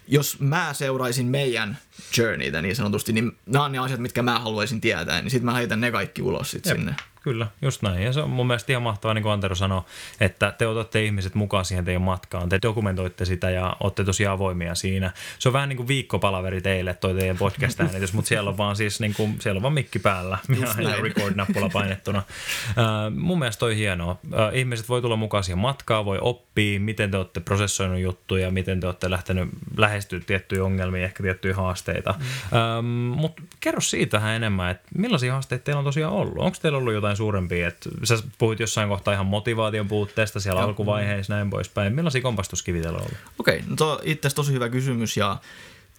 jos 0.09 0.41
mä 0.41 0.73
seuraisin 0.73 1.27
meidän 1.27 1.79
journeytä 2.19 2.63
niin 2.63 2.77
sanotusti, 2.77 3.13
niin 3.13 3.33
nämä 3.47 3.65
on 3.65 3.73
ne 3.73 3.79
asiat, 3.79 4.01
mitkä 4.01 4.23
mä 4.23 4.39
haluaisin 4.39 4.81
tietää, 4.81 5.23
niin 5.23 5.31
sitten 5.31 5.47
mä 5.47 5.55
heitän 5.55 5.81
ne 5.81 5.91
kaikki 5.91 6.23
ulos 6.23 6.51
sit 6.51 6.65
sinne. 6.65 6.95
Kyllä, 7.23 7.47
just 7.63 7.83
näin. 7.83 8.03
Ja 8.03 8.13
se 8.13 8.21
on 8.21 8.31
mun 8.31 8.47
mielestä 8.47 8.73
ihan 8.73 8.83
mahtavaa, 8.83 9.15
niin 9.15 9.23
kuin 9.23 9.33
Antero 9.33 9.55
sanoi, 9.55 9.83
että 10.21 10.55
te 10.59 10.67
otatte 10.67 11.05
ihmiset 11.05 11.35
mukaan 11.35 11.65
siihen 11.65 11.85
teidän 11.85 12.03
matkaan. 12.03 12.49
Te 12.49 12.59
dokumentoitte 12.63 13.25
sitä 13.25 13.51
ja 13.51 13.77
olette 13.81 14.05
tosi 14.05 14.27
avoimia 14.27 14.75
siinä. 14.75 15.13
Se 15.39 15.49
on 15.49 15.53
vähän 15.53 15.69
niin 15.69 15.77
kuin 15.77 15.89
viikkopalaveri 15.89 16.61
teille 16.61 16.95
toi 16.95 17.15
teidän 17.15 17.37
podcast 17.37 17.81
äänitys, 17.81 18.13
mutta 18.13 18.29
siellä 18.29 18.51
on 18.51 18.57
vaan 18.57 18.77
siis 18.77 19.01
niin 19.01 19.15
kuin, 19.15 19.37
siellä 19.41 19.59
on 19.59 19.63
vaan 19.63 19.73
mikki 19.73 19.99
päällä 19.99 20.39
ja 20.83 20.97
record-nappula 21.03 21.69
painettuna. 21.73 22.23
Uh, 22.69 23.17
mun 23.17 23.39
mielestä 23.39 23.61
toi 23.61 23.77
hienoa. 23.77 24.13
Uh, 24.13 24.39
ihmiset 24.53 24.89
voi 24.89 25.03
tulla 25.03 25.17
mukaan 25.17 25.45
siihen 25.45 25.59
matkaan, 25.59 26.05
voi 26.05 26.19
oppia, 26.21 26.81
miten 26.81 27.11
te 27.11 27.17
olette 27.17 27.41
prosessoinut 27.41 28.01
juttuja, 28.01 28.51
miten 28.51 28.81
te 28.81 28.87
olette 28.87 29.11
lähtenyt 29.11 29.49
lähestyä 29.77 30.21
tiettyjä 30.27 30.65
ongelmia, 30.65 31.05
ehkä 31.05 31.23
tiettyjä 31.23 31.55
haasteita. 31.55 32.15
Mm. 32.19 32.79
Um, 32.79 32.85
mutta 33.19 33.43
kerro 33.61 33.81
siitä 33.81 34.17
vähän 34.17 34.33
enemmän, 34.33 34.71
että 34.71 34.89
millaisia 34.99 35.33
haasteita 35.33 35.65
teillä 35.65 35.79
on 35.79 35.85
tosiaan 35.85 36.13
ollut? 36.13 36.39
Onko 36.39 36.57
teillä 36.63 36.79
ollut 36.79 36.95
jotain 36.95 37.12
jotain 37.13 37.17
suurempia. 37.17 37.69
Et 37.69 37.89
sä 38.05 38.19
puhuit 38.39 38.61
jossain 38.61 38.89
kohtaa 38.89 39.15
ihan 39.15 39.27
motivaation 39.27 39.89
puutteesta 39.89 40.41
siellä 40.41 40.61
Joo. 40.61 40.69
alkuvaiheessa 40.69 41.35
näin 41.35 41.51
poispäin. 41.51 41.95
Millaisia 41.95 42.23
kompastuskiviä 42.23 42.83
teillä 42.83 42.99
on 42.99 43.05
ollut? 43.05 43.19
Okei, 43.39 43.57
okay, 43.59 43.77
no 43.81 44.01
itse 44.03 44.31
tosi 44.35 44.53
hyvä 44.53 44.69
kysymys 44.69 45.17
ja 45.17 45.39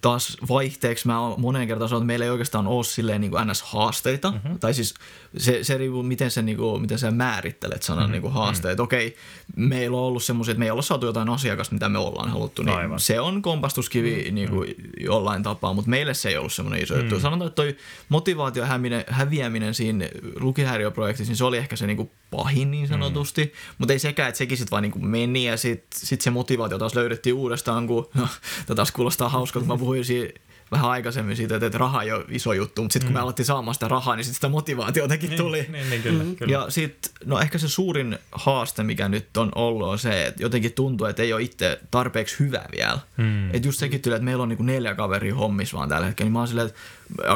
taas 0.03 0.37
vaihteeksi 0.49 1.07
mä 1.07 1.19
oon 1.19 1.41
moneen 1.41 1.67
kertaan 1.67 1.89
sanonut, 1.89 2.03
että 2.03 2.07
meillä 2.07 2.25
ei 2.25 2.31
oikeastaan 2.31 2.67
ole 2.67 2.83
silleen 2.83 3.21
niin 3.21 3.31
kuin 3.31 3.47
NS-haasteita. 3.47 4.31
Mm-hmm. 4.31 4.59
Tai 4.59 4.73
siis 4.73 4.93
se, 5.37 5.63
se 5.63 5.77
riippuu, 5.77 6.03
miten, 6.03 6.31
se, 6.31 6.41
niin 6.41 6.57
kuin, 6.57 6.81
miten 6.81 6.99
sä 6.99 7.11
määrittelet 7.11 7.83
sanan 7.83 8.03
mm-hmm. 8.03 8.11
niin 8.11 8.21
kuin 8.21 8.33
haasteet. 8.33 8.77
Mm-hmm. 8.77 8.83
Okei, 8.83 9.15
meillä 9.55 9.97
on 9.97 10.03
ollut 10.03 10.23
semmoisia, 10.23 10.51
että 10.51 10.59
me 10.59 10.65
ei 10.65 10.71
olla 10.71 10.81
saatu 10.81 11.05
jotain 11.05 11.29
asiakasta, 11.29 11.73
mitä 11.75 11.89
me 11.89 11.97
ollaan 11.97 12.29
haluttu. 12.29 12.63
Niin 12.63 12.77
Aivan. 12.77 12.99
se 12.99 13.19
on 13.19 13.41
kompastuskivi 13.41 14.15
mm-hmm. 14.15 14.35
niin 14.35 14.49
kuin 14.49 14.75
jollain 14.99 15.43
tapaa, 15.43 15.73
mutta 15.73 15.89
meille 15.89 16.13
se 16.13 16.29
ei 16.29 16.37
ollut 16.37 16.53
semmoinen 16.53 16.83
iso 16.83 16.93
mm-hmm. 16.93 17.09
juttu. 17.09 17.21
Sanotaan, 17.21 17.47
että 17.47 17.55
toi 17.55 17.77
motivaatio 18.09 18.65
häviäminen 19.07 19.73
siinä 19.73 20.09
lukihäiriöprojektissa, 20.39 21.31
niin 21.31 21.37
se 21.37 21.45
oli 21.45 21.57
ehkä 21.57 21.75
se 21.75 21.87
niin 21.87 21.97
kuin 21.97 22.11
pahin 22.31 22.71
niin 22.71 22.87
sanotusti. 22.87 23.43
Mm-hmm. 23.43 23.75
Mutta 23.77 23.93
ei 23.93 23.99
sekään, 23.99 24.29
että 24.29 24.37
sekin 24.37 24.57
sitten 24.57 24.71
vaan 24.71 24.83
niin 24.83 24.91
kuin 24.91 25.05
meni 25.05 25.45
ja 25.45 25.57
sitten 25.57 25.99
sit 25.99 26.21
se 26.21 26.29
motivaatio 26.29 26.77
taas 26.77 26.95
löydettiin 26.95 27.35
uudestaan, 27.35 27.87
kun 27.87 28.09
no, 28.67 28.75
taas 28.75 28.91
kuulostaa 28.91 29.29
hauskalta, 29.29 29.67
kun 29.67 29.75
mä 29.75 29.79
puhuin 29.93 30.05
siitä 30.05 30.39
vähän 30.71 30.89
aikaisemmin 30.89 31.35
siitä, 31.35 31.55
että 31.55 31.77
raha 31.77 32.01
ei 32.01 32.11
ole 32.11 32.25
iso 32.29 32.53
juttu, 32.53 32.81
mutta 32.81 32.93
sitten 32.93 33.07
kun 33.07 33.13
mm. 33.13 33.17
me 33.17 33.23
alettiin 33.23 33.45
saamaan 33.45 33.73
sitä 33.73 33.87
rahaa, 33.87 34.15
niin 34.15 34.23
sitten 34.23 34.35
sitä 34.35 34.49
motivaatiotakin 34.49 35.29
niin, 35.29 35.37
tuli. 35.37 35.65
Niin, 35.71 35.89
niin, 35.89 36.01
kyllä, 36.01 36.23
mm. 36.23 36.35
kyllä. 36.35 36.53
Ja 36.53 36.65
sitten, 36.69 37.11
no 37.25 37.39
ehkä 37.39 37.57
se 37.57 37.69
suurin 37.69 38.17
haaste, 38.31 38.83
mikä 38.83 39.09
nyt 39.09 39.37
on 39.37 39.51
ollut, 39.55 39.87
on 39.87 39.99
se, 39.99 40.25
että 40.25 40.43
jotenkin 40.43 40.73
tuntuu, 40.73 41.07
että 41.07 41.23
ei 41.23 41.33
ole 41.33 41.41
itse 41.41 41.79
tarpeeksi 41.91 42.39
hyvä 42.39 42.65
vielä. 42.77 42.99
Mm. 43.17 43.55
Että 43.55 43.67
just 43.67 43.79
sekin 43.79 44.01
tuli, 44.01 44.15
että 44.15 44.25
meillä 44.25 44.43
on 44.43 44.49
niinku 44.49 44.63
neljä 44.63 44.95
kaveria 44.95 45.35
hommissa 45.35 45.77
vaan 45.77 45.89
tällä 45.89 46.05
hetkellä, 46.05 46.25
niin 46.25 46.33
mä 46.33 46.39
oon 46.39 46.47
silleen, 46.47 46.67
että 46.67 46.79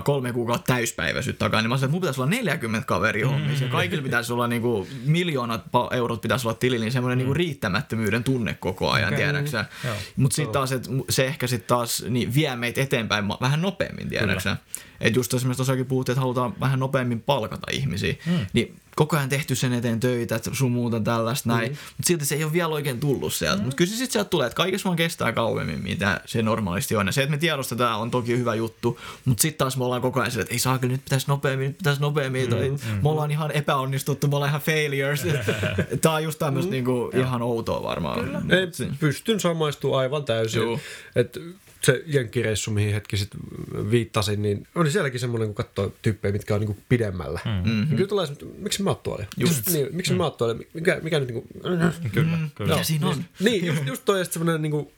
kolme 0.04 0.34
kuukautta 0.34 0.74
täyspäiväisyyttä 0.74 1.40
takaa, 1.40 1.62
niin 1.62 1.70
mä 1.70 1.78
sanoin, 1.78 1.86
että 1.86 1.92
mun 1.92 2.02
pitäisi 2.02 2.22
olla 2.22 2.30
40 2.30 2.88
kaveria 2.88 3.28
hommissa 3.28 3.66
mm. 3.66 3.72
ja 3.72 3.72
kaikilla 3.72 4.04
pitäisi 4.04 4.34
olla 4.34 4.48
niinku, 4.48 4.88
miljoonat 5.06 5.62
eurot 5.92 6.22
pitäisi 6.22 6.48
olla 6.48 6.58
tilillä, 6.58 6.84
niin 6.84 6.92
semmoinen 6.92 7.18
niinku 7.18 7.34
mm. 7.34 7.38
niinku 7.38 7.50
riittämättömyyden 7.50 8.24
tunne 8.24 8.54
koko 8.54 8.92
ajan, 8.92 9.08
okay. 9.14 9.18
tiedäksä. 9.18 9.66
Mutta 10.16 10.36
sitten 10.36 10.54
taas, 10.54 10.72
että 10.72 10.90
se 11.10 11.26
ehkä 11.26 11.48
sitten 11.48 11.68
taas 11.68 12.06
niin 12.10 12.34
vie 12.36 12.56
meitä 12.56 12.82
eteenpäin 12.82 13.28
vähän 13.28 13.62
nopeammin, 13.62 14.10
tiedäksä. 14.10 14.58
Että 15.02 15.20
just 15.20 15.34
esimerkiksi 15.34 15.58
tosiaankin 15.58 15.86
puhuttiin, 15.86 16.14
että 16.14 16.22
halutaan 16.22 16.54
vähän 16.60 16.80
nopeammin 16.80 17.22
palkata 17.22 17.68
ihmisiä, 17.72 18.16
mm. 18.26 18.46
niin 18.54 18.76
koko 18.98 19.18
ajan 19.18 19.30
tehty 19.30 19.56
sen 19.56 19.74
eteen 19.74 20.00
töitä, 20.00 20.36
että 20.36 20.50
sun 20.54 20.72
muuta 20.72 21.00
tällaista 21.00 21.50
näin, 21.50 21.72
mm. 21.72 21.78
mutta 21.98 22.08
silti 22.08 22.26
se 22.26 22.36
ei 22.36 22.44
ole 22.44 22.54
vielä 22.54 22.68
oikein 22.68 23.00
tullut 23.00 23.34
sieltä. 23.34 23.58
Mm. 23.58 23.64
Mutta 23.64 23.76
kyllä 23.76 23.90
se 23.90 23.96
sitten 23.96 24.12
sieltä 24.14 24.30
tulee, 24.30 24.48
että 24.48 24.58
kaikessa 24.58 24.86
vaan 24.86 24.98
kestää 24.98 25.32
kauemmin, 25.32 25.84
mitä 25.84 26.22
se 26.26 26.42
normaalisti 26.42 26.96
on. 26.96 27.08
Ja 27.08 27.12
se, 27.12 27.22
että 27.22 27.32
me 27.32 27.38
tiedostetaan, 27.38 28.00
on 28.00 28.12
toki 28.12 28.38
hyvä 28.38 28.56
juttu, 28.56 29.00
mutta 29.26 29.42
sitten 29.42 29.58
taas 29.58 29.78
me 29.78 29.84
ollaan 29.84 30.02
koko 30.02 30.20
ajan 30.20 30.32
sille, 30.32 30.42
että 30.42 30.56
ei 30.56 30.60
saa 30.60 30.80
kyllä, 30.80 30.92
nyt 30.92 31.04
pitäisi 31.04 31.28
nopeammin, 31.28 31.68
nyt 31.68 31.78
pitäisi 31.78 32.02
nopeammin, 32.02 32.44
mm. 32.44 32.50
tai 32.50 32.70
mm. 32.70 32.78
me 33.04 33.10
ollaan 33.10 33.32
ihan 33.32 33.52
epäonnistuttu, 33.52 34.28
me 34.28 34.36
ollaan 34.36 34.50
ihan 34.50 34.62
failures. 34.62 35.22
Tämä 36.02 36.16
on 36.16 36.24
just 36.24 36.40
tämmöistä 36.40 36.70
mm. 36.70 36.72
niinku, 36.72 37.12
ihan 37.14 37.42
outoa 37.42 37.84
varmaan. 37.84 38.26
Kyllä. 38.26 38.42
Ei, 38.50 38.68
pystyn 39.00 39.40
samaistumaan 39.40 40.00
aivan 40.00 40.26
täysin. 40.26 40.82
Että 41.16 41.40
se 41.88 42.04
jenkkireissu, 42.06 42.72
mihin 42.72 42.94
hetki 42.94 43.18
sitten 43.18 43.40
viittasin, 43.92 44.42
niin 44.42 44.68
oli 44.76 44.92
sielläkin 44.92 45.20
semmoinen, 45.20 45.48
kun 45.48 45.56
katsoo 45.56 45.94
tyyppejä, 46.02 46.32
mitkä 46.32 46.56
on 46.56 46.60
niinku 46.60 46.78
pidemmällä. 46.90 47.40
Mm-hmm. 47.46 47.76
Niin 47.76 47.96
kyllä 47.96 48.08
tulee 48.08 48.28
miksi 48.58 48.84
mä 48.84 48.90
oot 48.90 49.04
tuolla? 49.04 49.26
Just. 49.38 49.70
Niin, 49.70 49.88
miksi 49.92 50.12
mm. 50.12 50.18
mä 50.18 50.24
oot 50.24 50.38
tuolla? 50.38 50.56
Mikä, 50.74 51.00
mikä 51.04 51.20
nyt 51.20 51.30
niinku... 51.30 51.48
Kyllä, 52.14 52.38
mm. 52.38 52.50
kyllä. 52.56 52.74
Mikä 52.74 52.84
siinä 52.84 53.08
on? 53.08 53.26
Niin, 53.40 53.66
just, 53.66 53.88
just 53.88 54.06
toi 54.06 54.26
semmoinen 54.26 54.62
niinku 54.62 54.92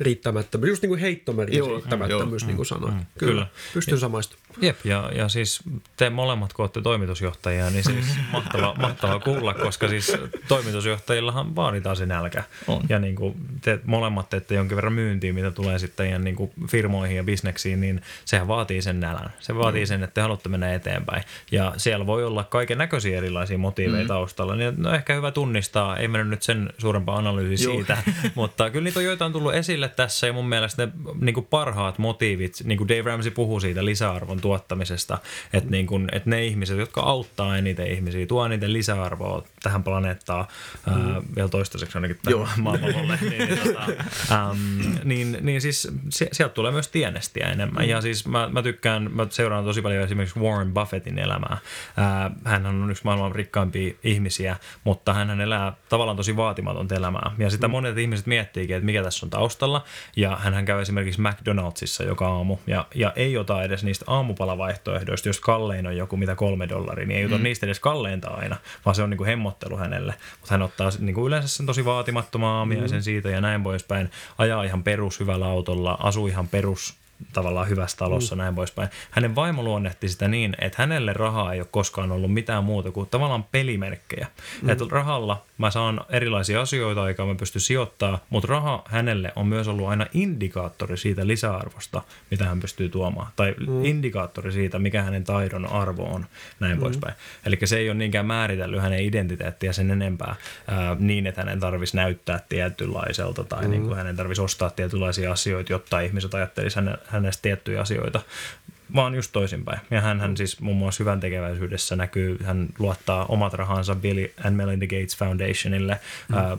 riittämättömyys, 0.00 0.68
just 0.68 0.82
niin 0.82 0.88
kuin 0.88 1.00
heittomerkki 1.00 1.60
riittämättömyys, 1.60 2.46
niin 2.46 2.56
kuin 2.56 2.66
sanoin. 2.66 2.94
Mm, 2.94 3.06
kyllä, 3.18 3.32
kyllä, 3.32 3.46
pystyn 3.74 3.98
samaistumaan. 3.98 4.44
Jep, 4.60 4.76
ja, 4.84 5.10
ja 5.14 5.28
siis 5.28 5.60
te 5.96 6.10
molemmat, 6.10 6.52
kun 6.52 6.62
olette 6.62 6.80
toimitusjohtajia, 6.80 7.70
niin 7.70 7.84
siis 7.84 8.06
mahtava, 8.32 8.74
mahtava 8.78 9.20
kuulla, 9.20 9.54
koska 9.54 9.88
siis 9.88 10.16
toimitusjohtajillahan 10.48 11.56
vaaditaan 11.56 11.96
se 11.96 12.06
nälkä. 12.06 12.44
On. 12.66 12.82
Ja 12.88 12.98
niin 12.98 13.16
kuin 13.16 13.34
te 13.60 13.80
molemmat 13.84 14.28
teette 14.28 14.54
jonkin 14.54 14.76
verran 14.76 14.92
myyntiin, 14.92 15.34
mitä 15.34 15.50
tulee 15.50 15.78
sitten 15.78 16.24
niin 16.24 16.36
kuin 16.36 16.50
firmoihin 16.68 17.16
ja 17.16 17.24
bisneksiin, 17.24 17.80
niin 17.80 18.02
sehän 18.24 18.48
vaatii 18.48 18.82
sen 18.82 19.00
nälän. 19.00 19.32
Se 19.40 19.54
vaatii 19.54 19.82
mm. 19.82 19.86
sen, 19.86 20.02
että 20.02 20.14
te 20.14 20.20
haluatte 20.20 20.48
mennä 20.48 20.74
eteenpäin. 20.74 21.22
Ja 21.52 21.74
siellä 21.76 22.06
voi 22.06 22.24
olla 22.24 22.44
kaiken 22.44 22.78
näköisiä 22.78 23.18
erilaisia 23.18 23.58
motiiveja 23.58 24.02
mm. 24.02 24.08
taustalla. 24.08 24.56
Niin 24.56 24.74
no 24.76 24.94
ehkä 24.94 25.14
hyvä 25.14 25.30
tunnistaa, 25.30 25.96
ei 25.96 26.08
mennä 26.08 26.24
nyt 26.24 26.42
sen 26.42 26.72
suurempaa 26.78 27.16
analyysiä 27.16 27.70
siitä, 27.70 27.96
mutta 28.34 28.70
kyllä 28.70 28.84
niitä 28.84 28.98
on 28.98 29.04
joitain 29.04 29.32
tullut 29.32 29.54
esille 29.54 29.89
tässä 29.96 30.26
ja 30.26 30.32
mun 30.32 30.48
mielestä 30.48 30.86
ne 30.86 30.92
niin 31.20 31.34
kuin 31.34 31.46
parhaat 31.46 31.98
motiivit, 31.98 32.56
niin 32.64 32.78
kuin 32.78 32.88
Dave 32.88 33.02
Ramsey 33.02 33.30
puhuu 33.30 33.60
siitä 33.60 33.84
lisäarvon 33.84 34.40
tuottamisesta, 34.40 35.18
että, 35.52 35.70
niin 35.70 35.86
kuin, 35.86 36.08
että 36.12 36.30
ne 36.30 36.44
ihmiset, 36.44 36.78
jotka 36.78 37.00
auttaa 37.00 37.56
eniten 37.56 37.86
ihmisiä, 37.86 38.26
tuo 38.26 38.46
eniten 38.46 38.72
lisäarvoa 38.72 39.44
tähän 39.62 39.84
planeettaan, 39.84 40.46
mm. 40.86 40.92
ää, 40.92 41.22
vielä 41.36 41.48
toistaiseksi 41.48 41.98
ainakin 41.98 42.18
tähän 42.22 42.60
maailmalle, 42.62 43.18
niin, 43.20 43.48
niin, 43.48 43.58
tota, 43.58 43.82
äm, 44.50 44.58
niin, 45.04 45.38
niin 45.40 45.60
siis 45.60 45.88
sieltä 46.32 46.54
tulee 46.54 46.72
myös 46.72 46.88
tienestiä 46.88 47.48
enemmän. 47.48 47.84
Mm. 47.84 47.88
Ja 47.88 48.00
siis 48.00 48.26
mä, 48.26 48.48
mä 48.52 48.62
tykkään, 48.62 49.10
mä 49.12 49.26
seuraan 49.30 49.64
tosi 49.64 49.82
paljon 49.82 50.04
esimerkiksi 50.04 50.40
Warren 50.40 50.74
Buffettin 50.74 51.18
elämää. 51.18 51.58
Ää, 51.96 52.30
hän 52.44 52.66
on 52.66 52.90
yksi 52.90 53.04
maailman 53.04 53.34
rikkaimpia 53.34 53.94
ihmisiä, 54.04 54.56
mutta 54.84 55.14
hän 55.14 55.40
elää 55.40 55.72
tavallaan 55.88 56.16
tosi 56.16 56.36
vaatimatonta 56.36 56.94
elämää. 56.94 57.30
Ja 57.38 57.50
sitä 57.50 57.68
mm. 57.68 57.72
monet 57.72 57.98
ihmiset 57.98 58.26
miettiikin, 58.26 58.76
että 58.76 58.86
mikä 58.86 59.02
tässä 59.02 59.26
on 59.26 59.30
taustalla. 59.30 59.79
Ja 60.16 60.36
hän 60.36 60.64
käy 60.64 60.80
esimerkiksi 60.80 61.20
McDonaldsissa 61.20 62.04
joka 62.04 62.28
aamu 62.28 62.56
ja, 62.66 62.86
ja 62.94 63.12
ei 63.16 63.36
ota 63.36 63.62
edes 63.62 63.84
niistä 63.84 64.04
aamupalavaihtoehdoista, 64.08 65.28
jos 65.28 65.40
kallein 65.40 65.86
on 65.86 65.96
joku 65.96 66.16
mitä 66.16 66.34
kolme 66.34 66.68
dollaria, 66.68 67.06
niin 67.06 67.18
ei 67.18 67.26
ota 67.26 67.38
mm. 67.38 67.42
niistä 67.42 67.66
edes 67.66 67.80
kalleinta 67.80 68.28
aina, 68.28 68.56
vaan 68.84 68.94
se 68.94 69.02
on 69.02 69.10
niin 69.10 69.18
kuin 69.18 69.28
hemmottelu 69.28 69.76
hänelle. 69.76 70.14
Mutta 70.40 70.54
hän 70.54 70.62
ottaa 70.62 70.90
niin 70.98 71.14
kuin 71.14 71.26
yleensä 71.26 71.48
sen 71.48 71.66
tosi 71.66 71.84
vaatimattoman 71.84 72.50
aamiaisen 72.50 72.98
mm. 72.98 73.02
siitä 73.02 73.30
ja 73.30 73.40
näin 73.40 73.62
poispäin. 73.62 74.10
Ajaa 74.38 74.62
ihan 74.62 74.82
perus 74.82 75.20
hyvällä 75.20 75.46
autolla, 75.46 75.98
asuu 76.00 76.26
ihan 76.26 76.48
perus 76.48 77.00
tavallaan 77.32 77.68
hyvässä 77.68 77.96
talossa 77.96 78.34
mm. 78.34 78.38
näin 78.38 78.54
poispäin. 78.54 78.88
Hänen 79.10 79.34
vaimo 79.34 79.62
luonnehti 79.62 80.08
sitä 80.08 80.28
niin, 80.28 80.56
että 80.60 80.82
hänelle 80.82 81.12
rahaa 81.12 81.52
ei 81.52 81.60
ole 81.60 81.68
koskaan 81.70 82.12
ollut 82.12 82.32
mitään 82.32 82.64
muuta 82.64 82.90
kuin 82.90 83.08
tavallaan 83.08 83.44
pelimerkkejä. 83.44 84.26
Mm. 84.62 84.68
Että 84.68 84.84
rahalla 84.90 85.42
mä 85.60 85.70
saan 85.70 86.00
erilaisia 86.08 86.60
asioita 86.60 87.02
aikaa, 87.02 87.26
mä 87.26 87.34
pystyn 87.34 87.60
sijoittaa, 87.60 88.18
mutta 88.30 88.48
raha 88.48 88.82
hänelle 88.86 89.32
on 89.36 89.46
myös 89.46 89.68
ollut 89.68 89.88
aina 89.88 90.06
indikaattori 90.14 90.96
siitä 90.96 91.26
lisäarvosta, 91.26 92.02
mitä 92.30 92.44
hän 92.44 92.60
pystyy 92.60 92.88
tuomaan. 92.88 93.32
Tai 93.36 93.54
mm. 93.66 93.84
indikaattori 93.84 94.52
siitä, 94.52 94.78
mikä 94.78 95.02
hänen 95.02 95.24
taidon 95.24 95.66
arvo 95.66 96.04
on, 96.04 96.26
näin 96.60 96.76
mm. 96.76 96.80
poispäin. 96.80 97.14
Eli 97.46 97.58
se 97.64 97.78
ei 97.78 97.90
ole 97.90 97.98
niinkään 97.98 98.26
määritellyt 98.26 98.82
hänen 98.82 99.04
identiteettiä 99.04 99.72
sen 99.72 99.90
enempää 99.90 100.34
ää, 100.68 100.96
niin, 100.98 101.26
että 101.26 101.40
hänen 101.40 101.60
tarvitsisi 101.60 101.96
näyttää 101.96 102.40
tietynlaiselta 102.48 103.44
tai 103.44 103.64
mm. 103.64 103.70
niin 103.70 103.82
kuin 103.82 103.96
hänen 103.96 104.16
tarvitsisi 104.16 104.42
ostaa 104.42 104.70
tietynlaisia 104.70 105.32
asioita, 105.32 105.72
jotta 105.72 106.00
ihmiset 106.00 106.34
ajattelisivat 106.34 107.00
hänestä 107.06 107.42
tiettyjä 107.42 107.80
asioita, 107.80 108.20
vaan 108.94 109.14
just 109.14 109.32
toisinpäin. 109.32 109.80
Ja 109.90 110.00
hän, 110.00 110.20
hän 110.20 110.36
siis 110.36 110.60
muun 110.60 110.76
muassa 110.76 111.04
hyvän 111.04 111.20
tekeväisyydessä 111.20 111.96
näkyy, 111.96 112.38
hän 112.44 112.68
luottaa 112.78 113.26
omat 113.26 113.52
rahansa 113.52 113.94
Bill 113.94 114.26
and 114.44 114.56
Melinda 114.56 114.86
Gates 114.86 115.16
Foundationille, 115.16 116.00
mm. 116.28 116.36
ää, 116.36 116.56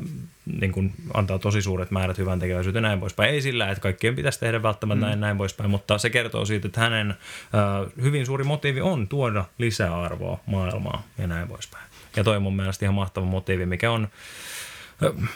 niin 0.59 0.71
kuin 0.71 0.93
antaa 1.13 1.39
tosi 1.39 1.61
suuret 1.61 1.91
määrät 1.91 2.17
hyvän 2.17 2.39
tekeväisyyteen 2.39 2.83
näin 2.83 2.99
poispäin. 2.99 3.33
Ei 3.33 3.41
sillä, 3.41 3.69
että 3.69 3.81
kaikkien 3.81 4.15
pitäisi 4.15 4.39
tehdä 4.39 4.63
välttämättä 4.63 5.05
mm. 5.05 5.09
näin, 5.09 5.21
näin 5.21 5.37
poispäin, 5.37 5.69
mutta 5.69 5.97
se 5.97 6.09
kertoo 6.09 6.45
siitä, 6.45 6.67
että 6.67 6.81
hänen 6.81 7.15
ää, 7.53 7.85
hyvin 8.01 8.25
suuri 8.25 8.43
motiivi 8.43 8.81
on 8.81 9.07
tuoda 9.07 9.45
lisäarvoa 9.57 10.39
maailmaan 10.45 11.03
ja 11.17 11.27
näin 11.27 11.47
poispäin. 11.47 11.83
Ja 12.15 12.23
toi 12.23 12.35
on 12.35 12.43
mun 12.43 12.55
mielestä 12.55 12.85
ihan 12.85 12.95
mahtava 12.95 13.25
motiivi, 13.25 13.65
mikä 13.65 13.91
on, 13.91 14.07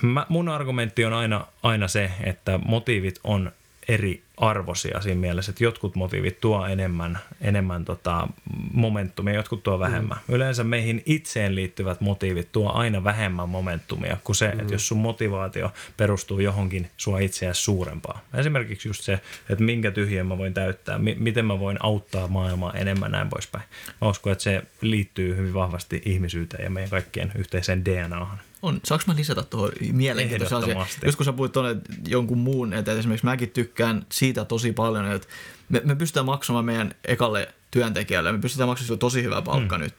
mä, 0.01 0.25
mun 0.29 0.49
argumentti 0.49 1.05
on 1.05 1.13
aina, 1.13 1.47
aina 1.63 1.87
se, 1.87 2.11
että 2.23 2.59
motiivit 2.65 3.19
on 3.23 3.51
eri 3.87 4.24
arvosia 4.37 5.01
siinä 5.01 5.21
mielessä, 5.21 5.49
että 5.49 5.63
jotkut 5.63 5.95
motiivit 5.95 6.41
tuo 6.41 6.65
enemmän, 6.65 7.19
enemmän 7.41 7.85
tota 7.85 8.27
momentumia, 8.73 9.33
jotkut 9.33 9.63
tuo 9.63 9.79
vähemmän. 9.79 10.17
Mm. 10.27 10.35
Yleensä 10.35 10.63
meihin 10.63 11.03
itseen 11.05 11.55
liittyvät 11.55 12.01
motiivit 12.01 12.51
tuo 12.51 12.71
aina 12.71 13.03
vähemmän 13.03 13.49
momentumia 13.49 14.17
kuin 14.23 14.35
se, 14.35 14.51
mm. 14.51 14.59
että 14.59 14.73
jos 14.73 14.87
sun 14.87 14.97
motivaatio 14.97 15.73
perustuu 15.97 16.39
johonkin 16.39 16.89
sua 16.97 17.19
itseäsi 17.19 17.61
suurempaa. 17.61 18.21
Esimerkiksi 18.33 18.89
just 18.89 19.03
se, 19.03 19.19
että 19.49 19.63
minkä 19.63 19.91
tyhjän 19.91 20.27
mä 20.27 20.37
voin 20.37 20.53
täyttää, 20.53 20.97
mi- 20.97 21.17
miten 21.19 21.45
mä 21.45 21.59
voin 21.59 21.77
auttaa 21.79 22.27
maailmaa 22.27 22.73
enemmän 22.73 23.11
näin 23.11 23.29
poispäin. 23.29 23.63
Mä 24.01 24.09
uskon, 24.09 24.31
että 24.31 24.43
se 24.43 24.63
liittyy 24.81 25.35
hyvin 25.35 25.53
vahvasti 25.53 26.01
ihmisyyteen 26.05 26.63
ja 26.63 26.69
meidän 26.69 26.89
kaikkien 26.89 27.31
yhteiseen 27.35 27.85
DNAhan. 27.85 28.39
On. 28.61 28.79
Saanko 28.83 29.03
mä 29.07 29.15
lisätä 29.15 29.43
tuohon 29.43 29.71
mielenkiintoisen 29.91 30.57
asian? 30.57 30.85
Just 31.05 31.17
kun 31.17 31.25
sä 31.25 31.33
puhuit 31.33 31.51
tuonne 31.51 31.81
jonkun 32.07 32.37
muun, 32.37 32.73
että 32.73 32.91
esimerkiksi 32.91 33.25
mäkin 33.25 33.49
tykkään 33.49 34.05
siitä 34.11 34.24
tosi 34.33 34.71
paljon, 34.71 35.11
että 35.11 35.27
me, 35.69 35.81
me 35.83 35.95
pystytään 35.95 36.25
maksamaan 36.25 36.65
meidän 36.65 36.95
ekalle 37.05 37.53
työntekijälle, 37.71 38.31
me 38.31 38.39
pystytään 38.39 38.69
maksamaan 38.69 38.87
sille 38.87 38.99
tosi 38.99 39.23
hyvä 39.23 39.41
palkka 39.41 39.77
mm. 39.77 39.83
nyt. 39.83 39.95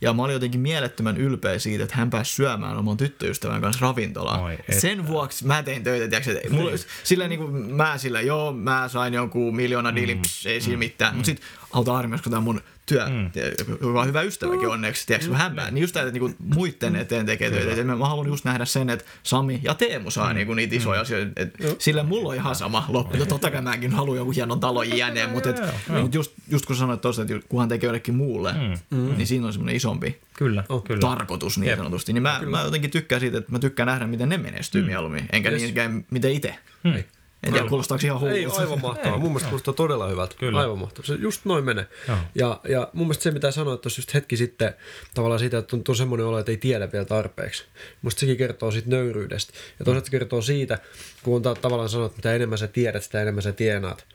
Ja 0.00 0.12
mä 0.12 0.22
olin 0.22 0.32
jotenkin 0.32 0.60
mielettömän 0.60 1.16
ylpeä 1.16 1.58
siitä, 1.58 1.84
että 1.84 1.96
hän 1.96 2.10
pääsi 2.10 2.34
syömään 2.34 2.76
oman 2.76 2.96
tyttöystävän 2.96 3.60
kanssa 3.60 3.86
ravintolaan. 3.86 4.40
Oi, 4.40 4.58
Sen 4.70 5.06
vuoksi 5.06 5.46
mä 5.46 5.62
tein 5.62 5.84
töitä, 5.84 6.08
tiiäks, 6.08 6.28
että 6.28 6.50
mulla, 6.50 6.70
silleen 7.04 7.30
niin 7.30 7.40
kuin 7.40 7.74
mä 7.74 7.98
sillä, 7.98 8.20
joo, 8.20 8.52
mä 8.52 8.88
sain 8.88 9.14
jonkun 9.14 9.56
miljoona 9.56 9.94
diilin, 9.94 10.16
mm. 10.16 10.22
pss, 10.22 10.46
ei 10.46 10.60
siinä 10.60 10.78
mitään. 10.78 11.12
Mm. 11.12 11.16
Mutta 11.16 11.26
sitten 11.26 11.48
auta 11.72 11.96
armias, 11.96 12.22
kun 12.22 12.30
tämä 12.32 12.40
mun 12.40 12.60
työ, 12.88 13.06
mm. 13.08 13.96
on 13.96 14.06
hyvä 14.06 14.22
ystäväkin 14.22 14.68
onneksi, 14.68 15.06
tiedätkö, 15.06 15.28
kun 15.28 15.38
hän 15.38 15.54
pää, 15.54 15.70
niin 15.70 15.82
just 15.82 15.94
tämä, 15.94 16.06
että 16.06 16.12
niinku 16.12 16.36
muiden 16.54 16.96
eteen 16.96 17.26
tekee 17.26 17.50
töitä. 17.50 17.80
Et 17.80 17.86
mä 17.86 18.08
haluan 18.08 18.26
just 18.26 18.44
nähdä 18.44 18.64
sen, 18.64 18.90
että 18.90 19.04
Sami 19.22 19.60
ja 19.62 19.74
Teemu 19.74 20.10
saa 20.10 20.28
mm. 20.28 20.34
niinku 20.34 20.54
niitä 20.54 20.74
isoja 20.74 20.98
mm. 20.98 21.02
asioita. 21.02 21.32
Et 21.36 21.54
sillä 21.78 22.02
mulla 22.02 22.28
on 22.28 22.34
ihan 22.34 22.54
sama 22.54 22.84
loppu. 22.88 23.16
Ja 23.16 23.26
totta 23.26 23.50
kai 23.50 23.62
mäkin 23.62 23.92
haluan 23.92 24.18
joku 24.18 24.30
hienon 24.30 24.60
talon 24.60 24.96
jänne, 24.98 25.26
mutta 25.26 25.50
et, 25.50 25.60
mut 26.02 26.14
just, 26.14 26.32
just 26.48 26.66
kun 26.66 26.76
sanoit 26.76 27.00
tuossa, 27.00 27.22
että 27.22 27.34
kunhan 27.48 27.68
tekee 27.68 27.88
jollekin 27.88 28.14
muulle, 28.14 28.52
mm. 28.90 29.16
niin 29.16 29.26
siinä 29.26 29.46
on 29.46 29.52
semmoinen 29.52 29.76
isompi 29.76 30.18
Kyllä, 30.38 30.64
oh, 30.68 30.84
kyllä. 30.84 31.00
tarkoitus 31.00 31.58
niin 31.58 31.76
sanotusti. 31.76 32.12
Niin 32.12 32.22
mä, 32.22 32.40
mä 32.46 32.62
jotenkin 32.62 32.90
tykkään 32.90 33.20
siitä, 33.20 33.38
että 33.38 33.52
mä 33.52 33.58
tykkään 33.58 33.86
nähdä, 33.86 34.06
miten 34.06 34.28
ne 34.28 34.38
menestyy 34.38 34.82
mm. 34.82 34.86
mieluummin, 34.86 35.26
enkä 35.32 35.50
yes. 35.50 35.62
niinkään 35.62 36.04
miten 36.10 36.32
itse. 36.32 36.54
Mm. 36.84 37.04
En 37.42 37.52
tiedä, 37.52 37.68
kuulostaako 37.68 38.06
ihan 38.06 38.20
hullulta. 38.20 38.38
Ei, 38.38 38.46
aivan 38.46 38.80
mahtavaa. 38.80 39.14
Ei, 39.14 39.20
mun 39.20 39.30
mielestä 39.30 39.48
kuulostaa 39.48 39.74
todella 39.74 40.08
hyvältä. 40.08 40.34
Kyllä. 40.38 40.60
Aivan 40.60 40.78
mahtavaa. 40.78 41.06
Se 41.06 41.14
just 41.14 41.44
noin 41.44 41.64
menee. 41.64 41.86
Ja, 42.34 42.60
ja 42.68 42.90
mun 42.92 43.06
mielestä 43.06 43.22
se, 43.22 43.30
mitä 43.30 43.50
sanoit 43.50 43.80
tuossa 43.80 43.98
just 43.98 44.14
hetki 44.14 44.36
sitten, 44.36 44.74
tavallaan 45.14 45.38
siitä, 45.38 45.58
että 45.58 45.76
on 45.88 45.96
semmoinen 45.96 46.26
olo, 46.26 46.38
että 46.38 46.52
ei 46.52 46.56
tiedä 46.56 46.92
vielä 46.92 47.04
tarpeeksi. 47.04 47.64
Musta 48.02 48.20
sekin 48.20 48.36
kertoo 48.36 48.70
siitä 48.70 48.90
nöyryydestä. 48.90 49.52
Ja 49.78 49.84
toisaalta 49.84 50.06
se 50.06 50.10
kertoo 50.10 50.42
siitä, 50.42 50.78
kun 51.22 51.36
on 51.36 51.56
tavallaan 51.56 51.88
sanonut, 51.88 52.12
että 52.12 52.18
mitä 52.18 52.34
enemmän 52.34 52.58
sä 52.58 52.66
tiedät, 52.66 53.02
sitä 53.02 53.22
enemmän 53.22 53.42
sä 53.42 53.52
tienaat. 53.52 54.06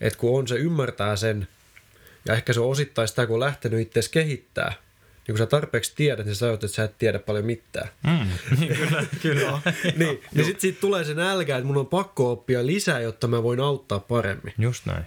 Että 0.00 0.18
kun 0.18 0.38
on 0.38 0.48
se 0.48 0.54
ymmärtää 0.54 1.16
sen, 1.16 1.48
ja 2.26 2.34
ehkä 2.34 2.52
se 2.52 2.60
on 2.60 2.70
osittain 2.70 3.08
sitä, 3.08 3.26
kun 3.26 3.34
on 3.34 3.40
lähtenyt 3.40 3.80
itse 3.80 4.00
kehittää, 4.10 4.72
niin 5.26 5.34
kun 5.34 5.38
sä 5.38 5.46
tarpeeksi 5.46 5.92
tiedät, 5.96 6.26
niin 6.26 6.34
sä 6.34 6.46
ajat, 6.46 6.64
että 6.64 6.76
sä 6.76 6.84
et 6.84 6.98
tiedä 6.98 7.18
paljon 7.18 7.44
mitään. 7.44 7.88
Mm, 8.06 8.58
niin, 8.58 8.76
kyllä, 8.80 9.04
kyllä. 9.22 9.60
niin, 9.96 10.22
niin 10.34 10.44
sitten 10.44 10.60
siitä 10.60 10.80
tulee 10.80 11.04
se 11.04 11.14
nälkä, 11.14 11.56
että 11.56 11.66
mun 11.66 11.76
on 11.76 11.86
pakko 11.86 12.32
oppia 12.32 12.66
lisää, 12.66 13.00
jotta 13.00 13.26
mä 13.26 13.42
voin 13.42 13.60
auttaa 13.60 14.00
paremmin. 14.00 14.54
Just 14.58 14.86
näin. 14.86 15.04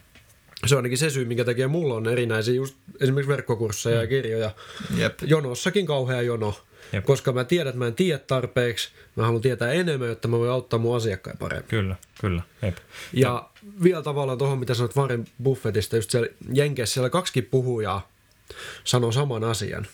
Se 0.66 0.76
on 0.76 0.80
ainakin 0.80 0.98
se 0.98 1.10
syy, 1.10 1.26
minkä 1.26 1.46
takia 1.46 1.68
mulla 1.68 1.96
on 1.96 2.08
erinäisiä 2.08 2.54
just 2.54 2.76
esimerkiksi 3.00 3.32
verkkokursseja 3.32 3.96
mm. 3.96 4.02
ja 4.02 4.08
kirjoja. 4.08 4.52
Jep. 4.98 5.20
Jonossakin 5.22 5.86
kauhea 5.86 6.22
jono. 6.22 6.56
Jep. 6.94 7.06
Koska 7.06 7.32
mä 7.32 7.44
tiedän, 7.44 7.68
että 7.68 7.80
mä 7.80 7.88
en 7.88 7.96
tiedä 7.96 8.20
tarpeeksi, 8.20 8.90
mä 9.16 9.24
haluan 9.24 9.42
tietää 9.42 9.72
enemmän, 9.72 10.10
jotta 10.10 10.28
mä 10.28 10.40
voin 10.40 10.52
auttaa 10.52 10.80
mun 10.80 10.96
asiakkaita 10.96 11.40
paremmin. 11.40 11.68
Kyllä, 11.68 11.96
kyllä. 12.22 12.42
Jep. 12.62 12.78
Ja, 13.14 13.30
ja 13.30 13.50
vielä 13.84 14.02
tavallaan 14.02 14.38
tuohon, 14.38 14.60
mitä 14.60 14.74
sanoit 14.74 14.96
Warren 14.96 15.26
Buffettista, 15.44 15.96
just 15.96 16.12
siellä 16.12 16.30
Jenkeissä 16.54 16.94
siellä 16.94 17.10
kaksi 17.10 17.42
puhujaa 17.42 18.12
sanoo 18.84 19.12
saman 19.12 19.44
asian 19.44 19.88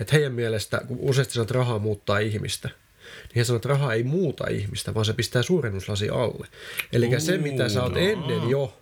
että 0.00 0.12
heidän 0.16 0.32
mielestä, 0.32 0.80
kun 0.88 0.98
useasti 1.00 1.34
sanoo, 1.34 1.42
että 1.42 1.54
rahaa 1.54 1.78
muuttaa 1.78 2.18
ihmistä, 2.18 2.68
niin 2.68 3.36
he 3.36 3.44
sanoo, 3.44 3.56
että 3.56 3.68
raha 3.68 3.92
ei 3.92 4.02
muuta 4.02 4.46
ihmistä, 4.46 4.94
vaan 4.94 5.04
se 5.04 5.12
pistää 5.12 5.42
suurennuslasi 5.42 6.08
alle. 6.08 6.46
Eli 6.92 7.20
se, 7.20 7.38
mitä 7.38 7.68
sä 7.68 7.82
oot 7.82 7.96
ennen 7.96 8.50
jo, 8.50 8.78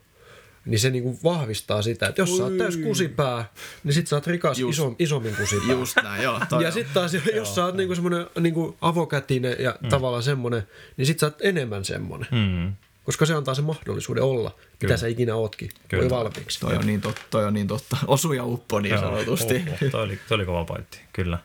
niin 0.66 0.78
se 0.78 0.90
niinku 0.90 1.18
vahvistaa 1.24 1.82
sitä, 1.82 2.06
että 2.06 2.22
jos 2.22 2.30
Ui. 2.30 2.36
sä 2.36 2.44
oot 2.44 2.58
täys 2.58 2.76
kusipää, 2.76 3.52
niin 3.84 3.94
sit 3.94 4.06
sä 4.06 4.16
oot 4.16 4.26
rikas 4.26 4.58
Just. 4.58 4.78
iso, 4.78 4.94
isommin 4.98 5.36
kusipää. 5.36 5.72
Just 5.72 5.96
näin, 6.02 6.22
joo. 6.22 6.40
ja 6.62 6.70
sitten 6.70 6.94
taas, 6.94 7.14
jos 7.14 7.22
joo, 7.34 7.44
sä 7.44 7.64
oot 7.64 7.76
niinku 7.76 7.94
semmonen 7.94 8.26
niinku 8.40 8.76
avokätinen 8.80 9.56
ja 9.58 9.76
mm. 9.80 9.88
tavallaan 9.88 10.22
semmonen, 10.22 10.62
niin 10.96 11.06
sit 11.06 11.18
sä 11.18 11.26
oot 11.26 11.42
enemmän 11.42 11.84
semmonen. 11.84 12.28
Mm 12.30 12.72
koska 13.06 13.26
se 13.26 13.34
antaa 13.34 13.54
sen 13.54 13.64
mahdollisuuden 13.64 14.22
olla, 14.22 14.50
Kyllä. 14.50 14.68
mitä 14.82 14.96
sä 14.96 15.06
ikinä 15.06 15.34
ootkin, 15.34 15.70
Kyllä. 15.88 16.02
voi 16.02 16.10
valmiiksi. 16.10 16.60
Toi 16.60 16.76
on, 16.76 16.86
niin 16.86 17.00
totta, 17.00 17.22
toi 17.30 17.44
on 17.44 17.54
niin 17.54 17.66
totta. 17.66 17.96
Osu 18.06 18.32
ja 18.32 18.44
uppo 18.44 18.80
niin 18.80 18.94
Joo, 18.94 19.00
sanotusti. 19.00 19.64
Oh, 19.72 19.90
toi, 19.90 20.02
oli, 20.02 20.18
toi 20.28 20.34
oli 20.34 20.46
kova 20.46 20.64
pointti, 20.64 21.00
kyllä. 21.12 21.38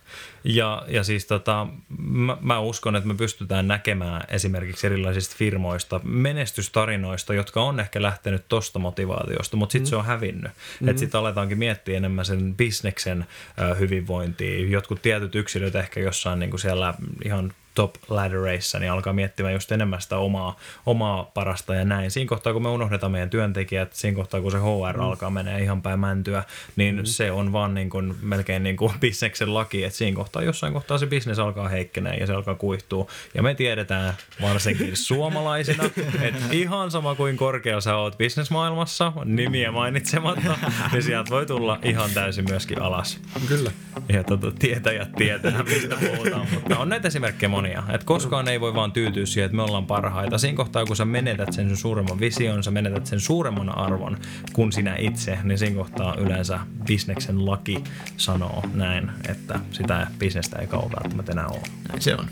Ja, 0.43 0.85
ja 0.87 1.03
siis 1.03 1.25
tota, 1.25 1.67
mä, 1.97 2.37
mä 2.41 2.59
uskon, 2.59 2.95
että 2.95 3.07
me 3.07 3.15
pystytään 3.15 3.67
näkemään 3.67 4.21
esimerkiksi 4.29 4.87
erilaisista 4.87 5.35
firmoista, 5.37 6.01
menestystarinoista, 6.03 7.33
jotka 7.33 7.61
on 7.61 7.79
ehkä 7.79 8.01
lähtenyt 8.01 8.47
tosta 8.47 8.79
motivaatiosta, 8.79 9.57
mutta 9.57 9.71
sitten 9.71 9.87
mm. 9.87 9.89
se 9.89 9.95
on 9.95 10.05
hävinnyt. 10.05 10.51
Mm. 10.79 10.89
Että 10.89 10.99
sitten 10.99 11.19
aletaankin 11.19 11.57
miettiä 11.57 11.97
enemmän 11.97 12.25
sen 12.25 12.55
bisneksen 12.55 13.25
ö, 13.59 13.75
hyvinvointia. 13.75 14.67
Jotkut 14.67 15.01
tietyt 15.01 15.35
yksilöt 15.35 15.75
ehkä 15.75 15.99
jossain 15.99 16.39
niin 16.39 16.49
kuin 16.49 16.59
siellä 16.59 16.93
ihan 17.25 17.53
top 17.75 17.95
laddereissa, 18.09 18.79
niin 18.79 18.91
alkaa 18.91 19.13
miettimään 19.13 19.53
just 19.53 19.71
enemmän 19.71 20.01
sitä 20.01 20.17
omaa, 20.17 20.59
omaa 20.85 21.23
parasta 21.23 21.75
ja 21.75 21.85
näin. 21.85 22.11
Siinä 22.11 22.29
kohtaa, 22.29 22.53
kun 22.53 22.63
me 22.63 22.69
unohdetaan 22.69 23.11
meidän 23.11 23.29
työntekijät, 23.29 23.93
siinä 23.93 24.15
kohtaa, 24.15 24.41
kun 24.41 24.51
se 24.51 24.57
HR 24.57 24.97
mm. 24.97 25.03
alkaa 25.03 25.29
menee 25.29 25.61
ihan 25.61 25.81
päin 25.81 25.99
mäntyä, 25.99 26.43
niin 26.75 26.95
mm. 26.95 27.05
se 27.05 27.31
on 27.31 27.53
vaan 27.53 27.73
niin 27.73 27.89
kuin, 27.89 28.15
melkein 28.21 28.63
niin 28.63 28.77
kuin 28.77 28.93
bisneksen 29.01 29.53
laki, 29.53 29.83
että 29.83 29.97
siinä 29.97 30.15
kohtaa, 30.15 30.43
jossain 30.43 30.73
kohtaa 30.73 30.97
se 30.97 31.05
bisnes 31.05 31.39
alkaa 31.39 31.67
heikkenee 31.67 32.17
ja 32.17 32.27
se 32.27 32.33
alkaa 32.33 32.55
kuihtua. 32.55 33.07
Ja 33.33 33.43
me 33.43 33.55
tiedetään 33.55 34.13
varsinkin 34.41 34.97
suomalaisina, 35.07 35.83
että 36.21 36.39
ihan 36.51 36.91
sama 36.91 37.15
kuin 37.15 37.37
korkealla 37.37 37.81
sä 37.81 37.95
oot 37.95 38.17
bisnesmaailmassa, 38.17 39.13
nimiä 39.25 39.71
mainitsematta, 39.71 40.57
niin 40.91 41.03
sieltä 41.03 41.29
voi 41.29 41.45
tulla 41.45 41.79
ihan 41.83 42.09
täysin 42.13 42.45
myöskin 42.49 42.81
alas. 42.81 43.19
Kyllä. 43.47 43.71
Ja 44.09 44.23
tota, 44.23 44.51
tietäjät 44.59 45.11
tietää, 45.11 45.63
mistä 45.63 45.95
puhutaan, 45.95 46.47
mutta 46.53 46.79
on 46.79 46.89
näitä 46.89 47.07
esimerkkejä 47.07 47.49
monia. 47.61 47.83
Et 47.93 48.03
koskaan 48.03 48.47
ei 48.47 48.61
voi 48.61 48.73
vaan 48.73 48.91
tyytyä 48.91 49.25
siihen, 49.25 49.45
että 49.45 49.55
me 49.55 49.61
ollaan 49.61 49.85
parhaita. 49.85 50.37
Siinä 50.37 50.57
kohtaa, 50.57 50.85
kun 50.85 50.95
sä 50.95 51.05
menetät 51.05 51.53
sen 51.53 51.77
suuremman 51.77 52.19
vision, 52.19 52.63
sä 52.63 52.71
menetät 52.71 53.05
sen 53.05 53.19
suuremman 53.19 53.77
arvon 53.77 54.17
kuin 54.53 54.71
sinä 54.71 54.95
itse, 54.99 55.37
niin 55.43 55.57
siinä 55.57 55.75
kohtaa 55.75 56.15
yleensä 56.15 56.59
bisneksen 56.85 57.45
laki 57.45 57.83
sanoo 58.17 58.63
näin, 58.73 59.11
että 59.29 59.59
sitä 59.71 60.07
bisnestä 60.19 60.59
ei 60.59 60.67
kauan 60.67 60.91
välttämättä 60.91 61.31
enää 61.31 61.47
ole. 61.47 61.61
Näin 61.89 62.01
se 62.01 62.15
on. 62.15 62.25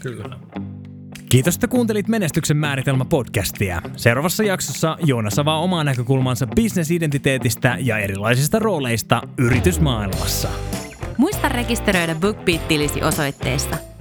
Kyllä. 0.00 0.36
Kiitos, 1.28 1.54
että 1.54 1.68
kuuntelit 1.68 2.08
Menestyksen 2.08 2.56
määritelmä 2.56 3.04
podcastia. 3.04 3.82
Seuraavassa 3.96 4.42
jaksossa 4.44 4.96
Joonas 5.04 5.38
avaa 5.38 5.60
omaa 5.60 5.84
näkökulmansa 5.84 6.46
bisnesidentiteetistä 6.46 7.76
ja 7.80 7.98
erilaisista 7.98 8.58
rooleista 8.58 9.22
yritysmaailmassa. 9.38 10.48
Muista 11.16 11.48
rekisteröidä 11.48 12.14
BookBeat-tilisi 12.14 13.02
osoitteessa 13.02 13.91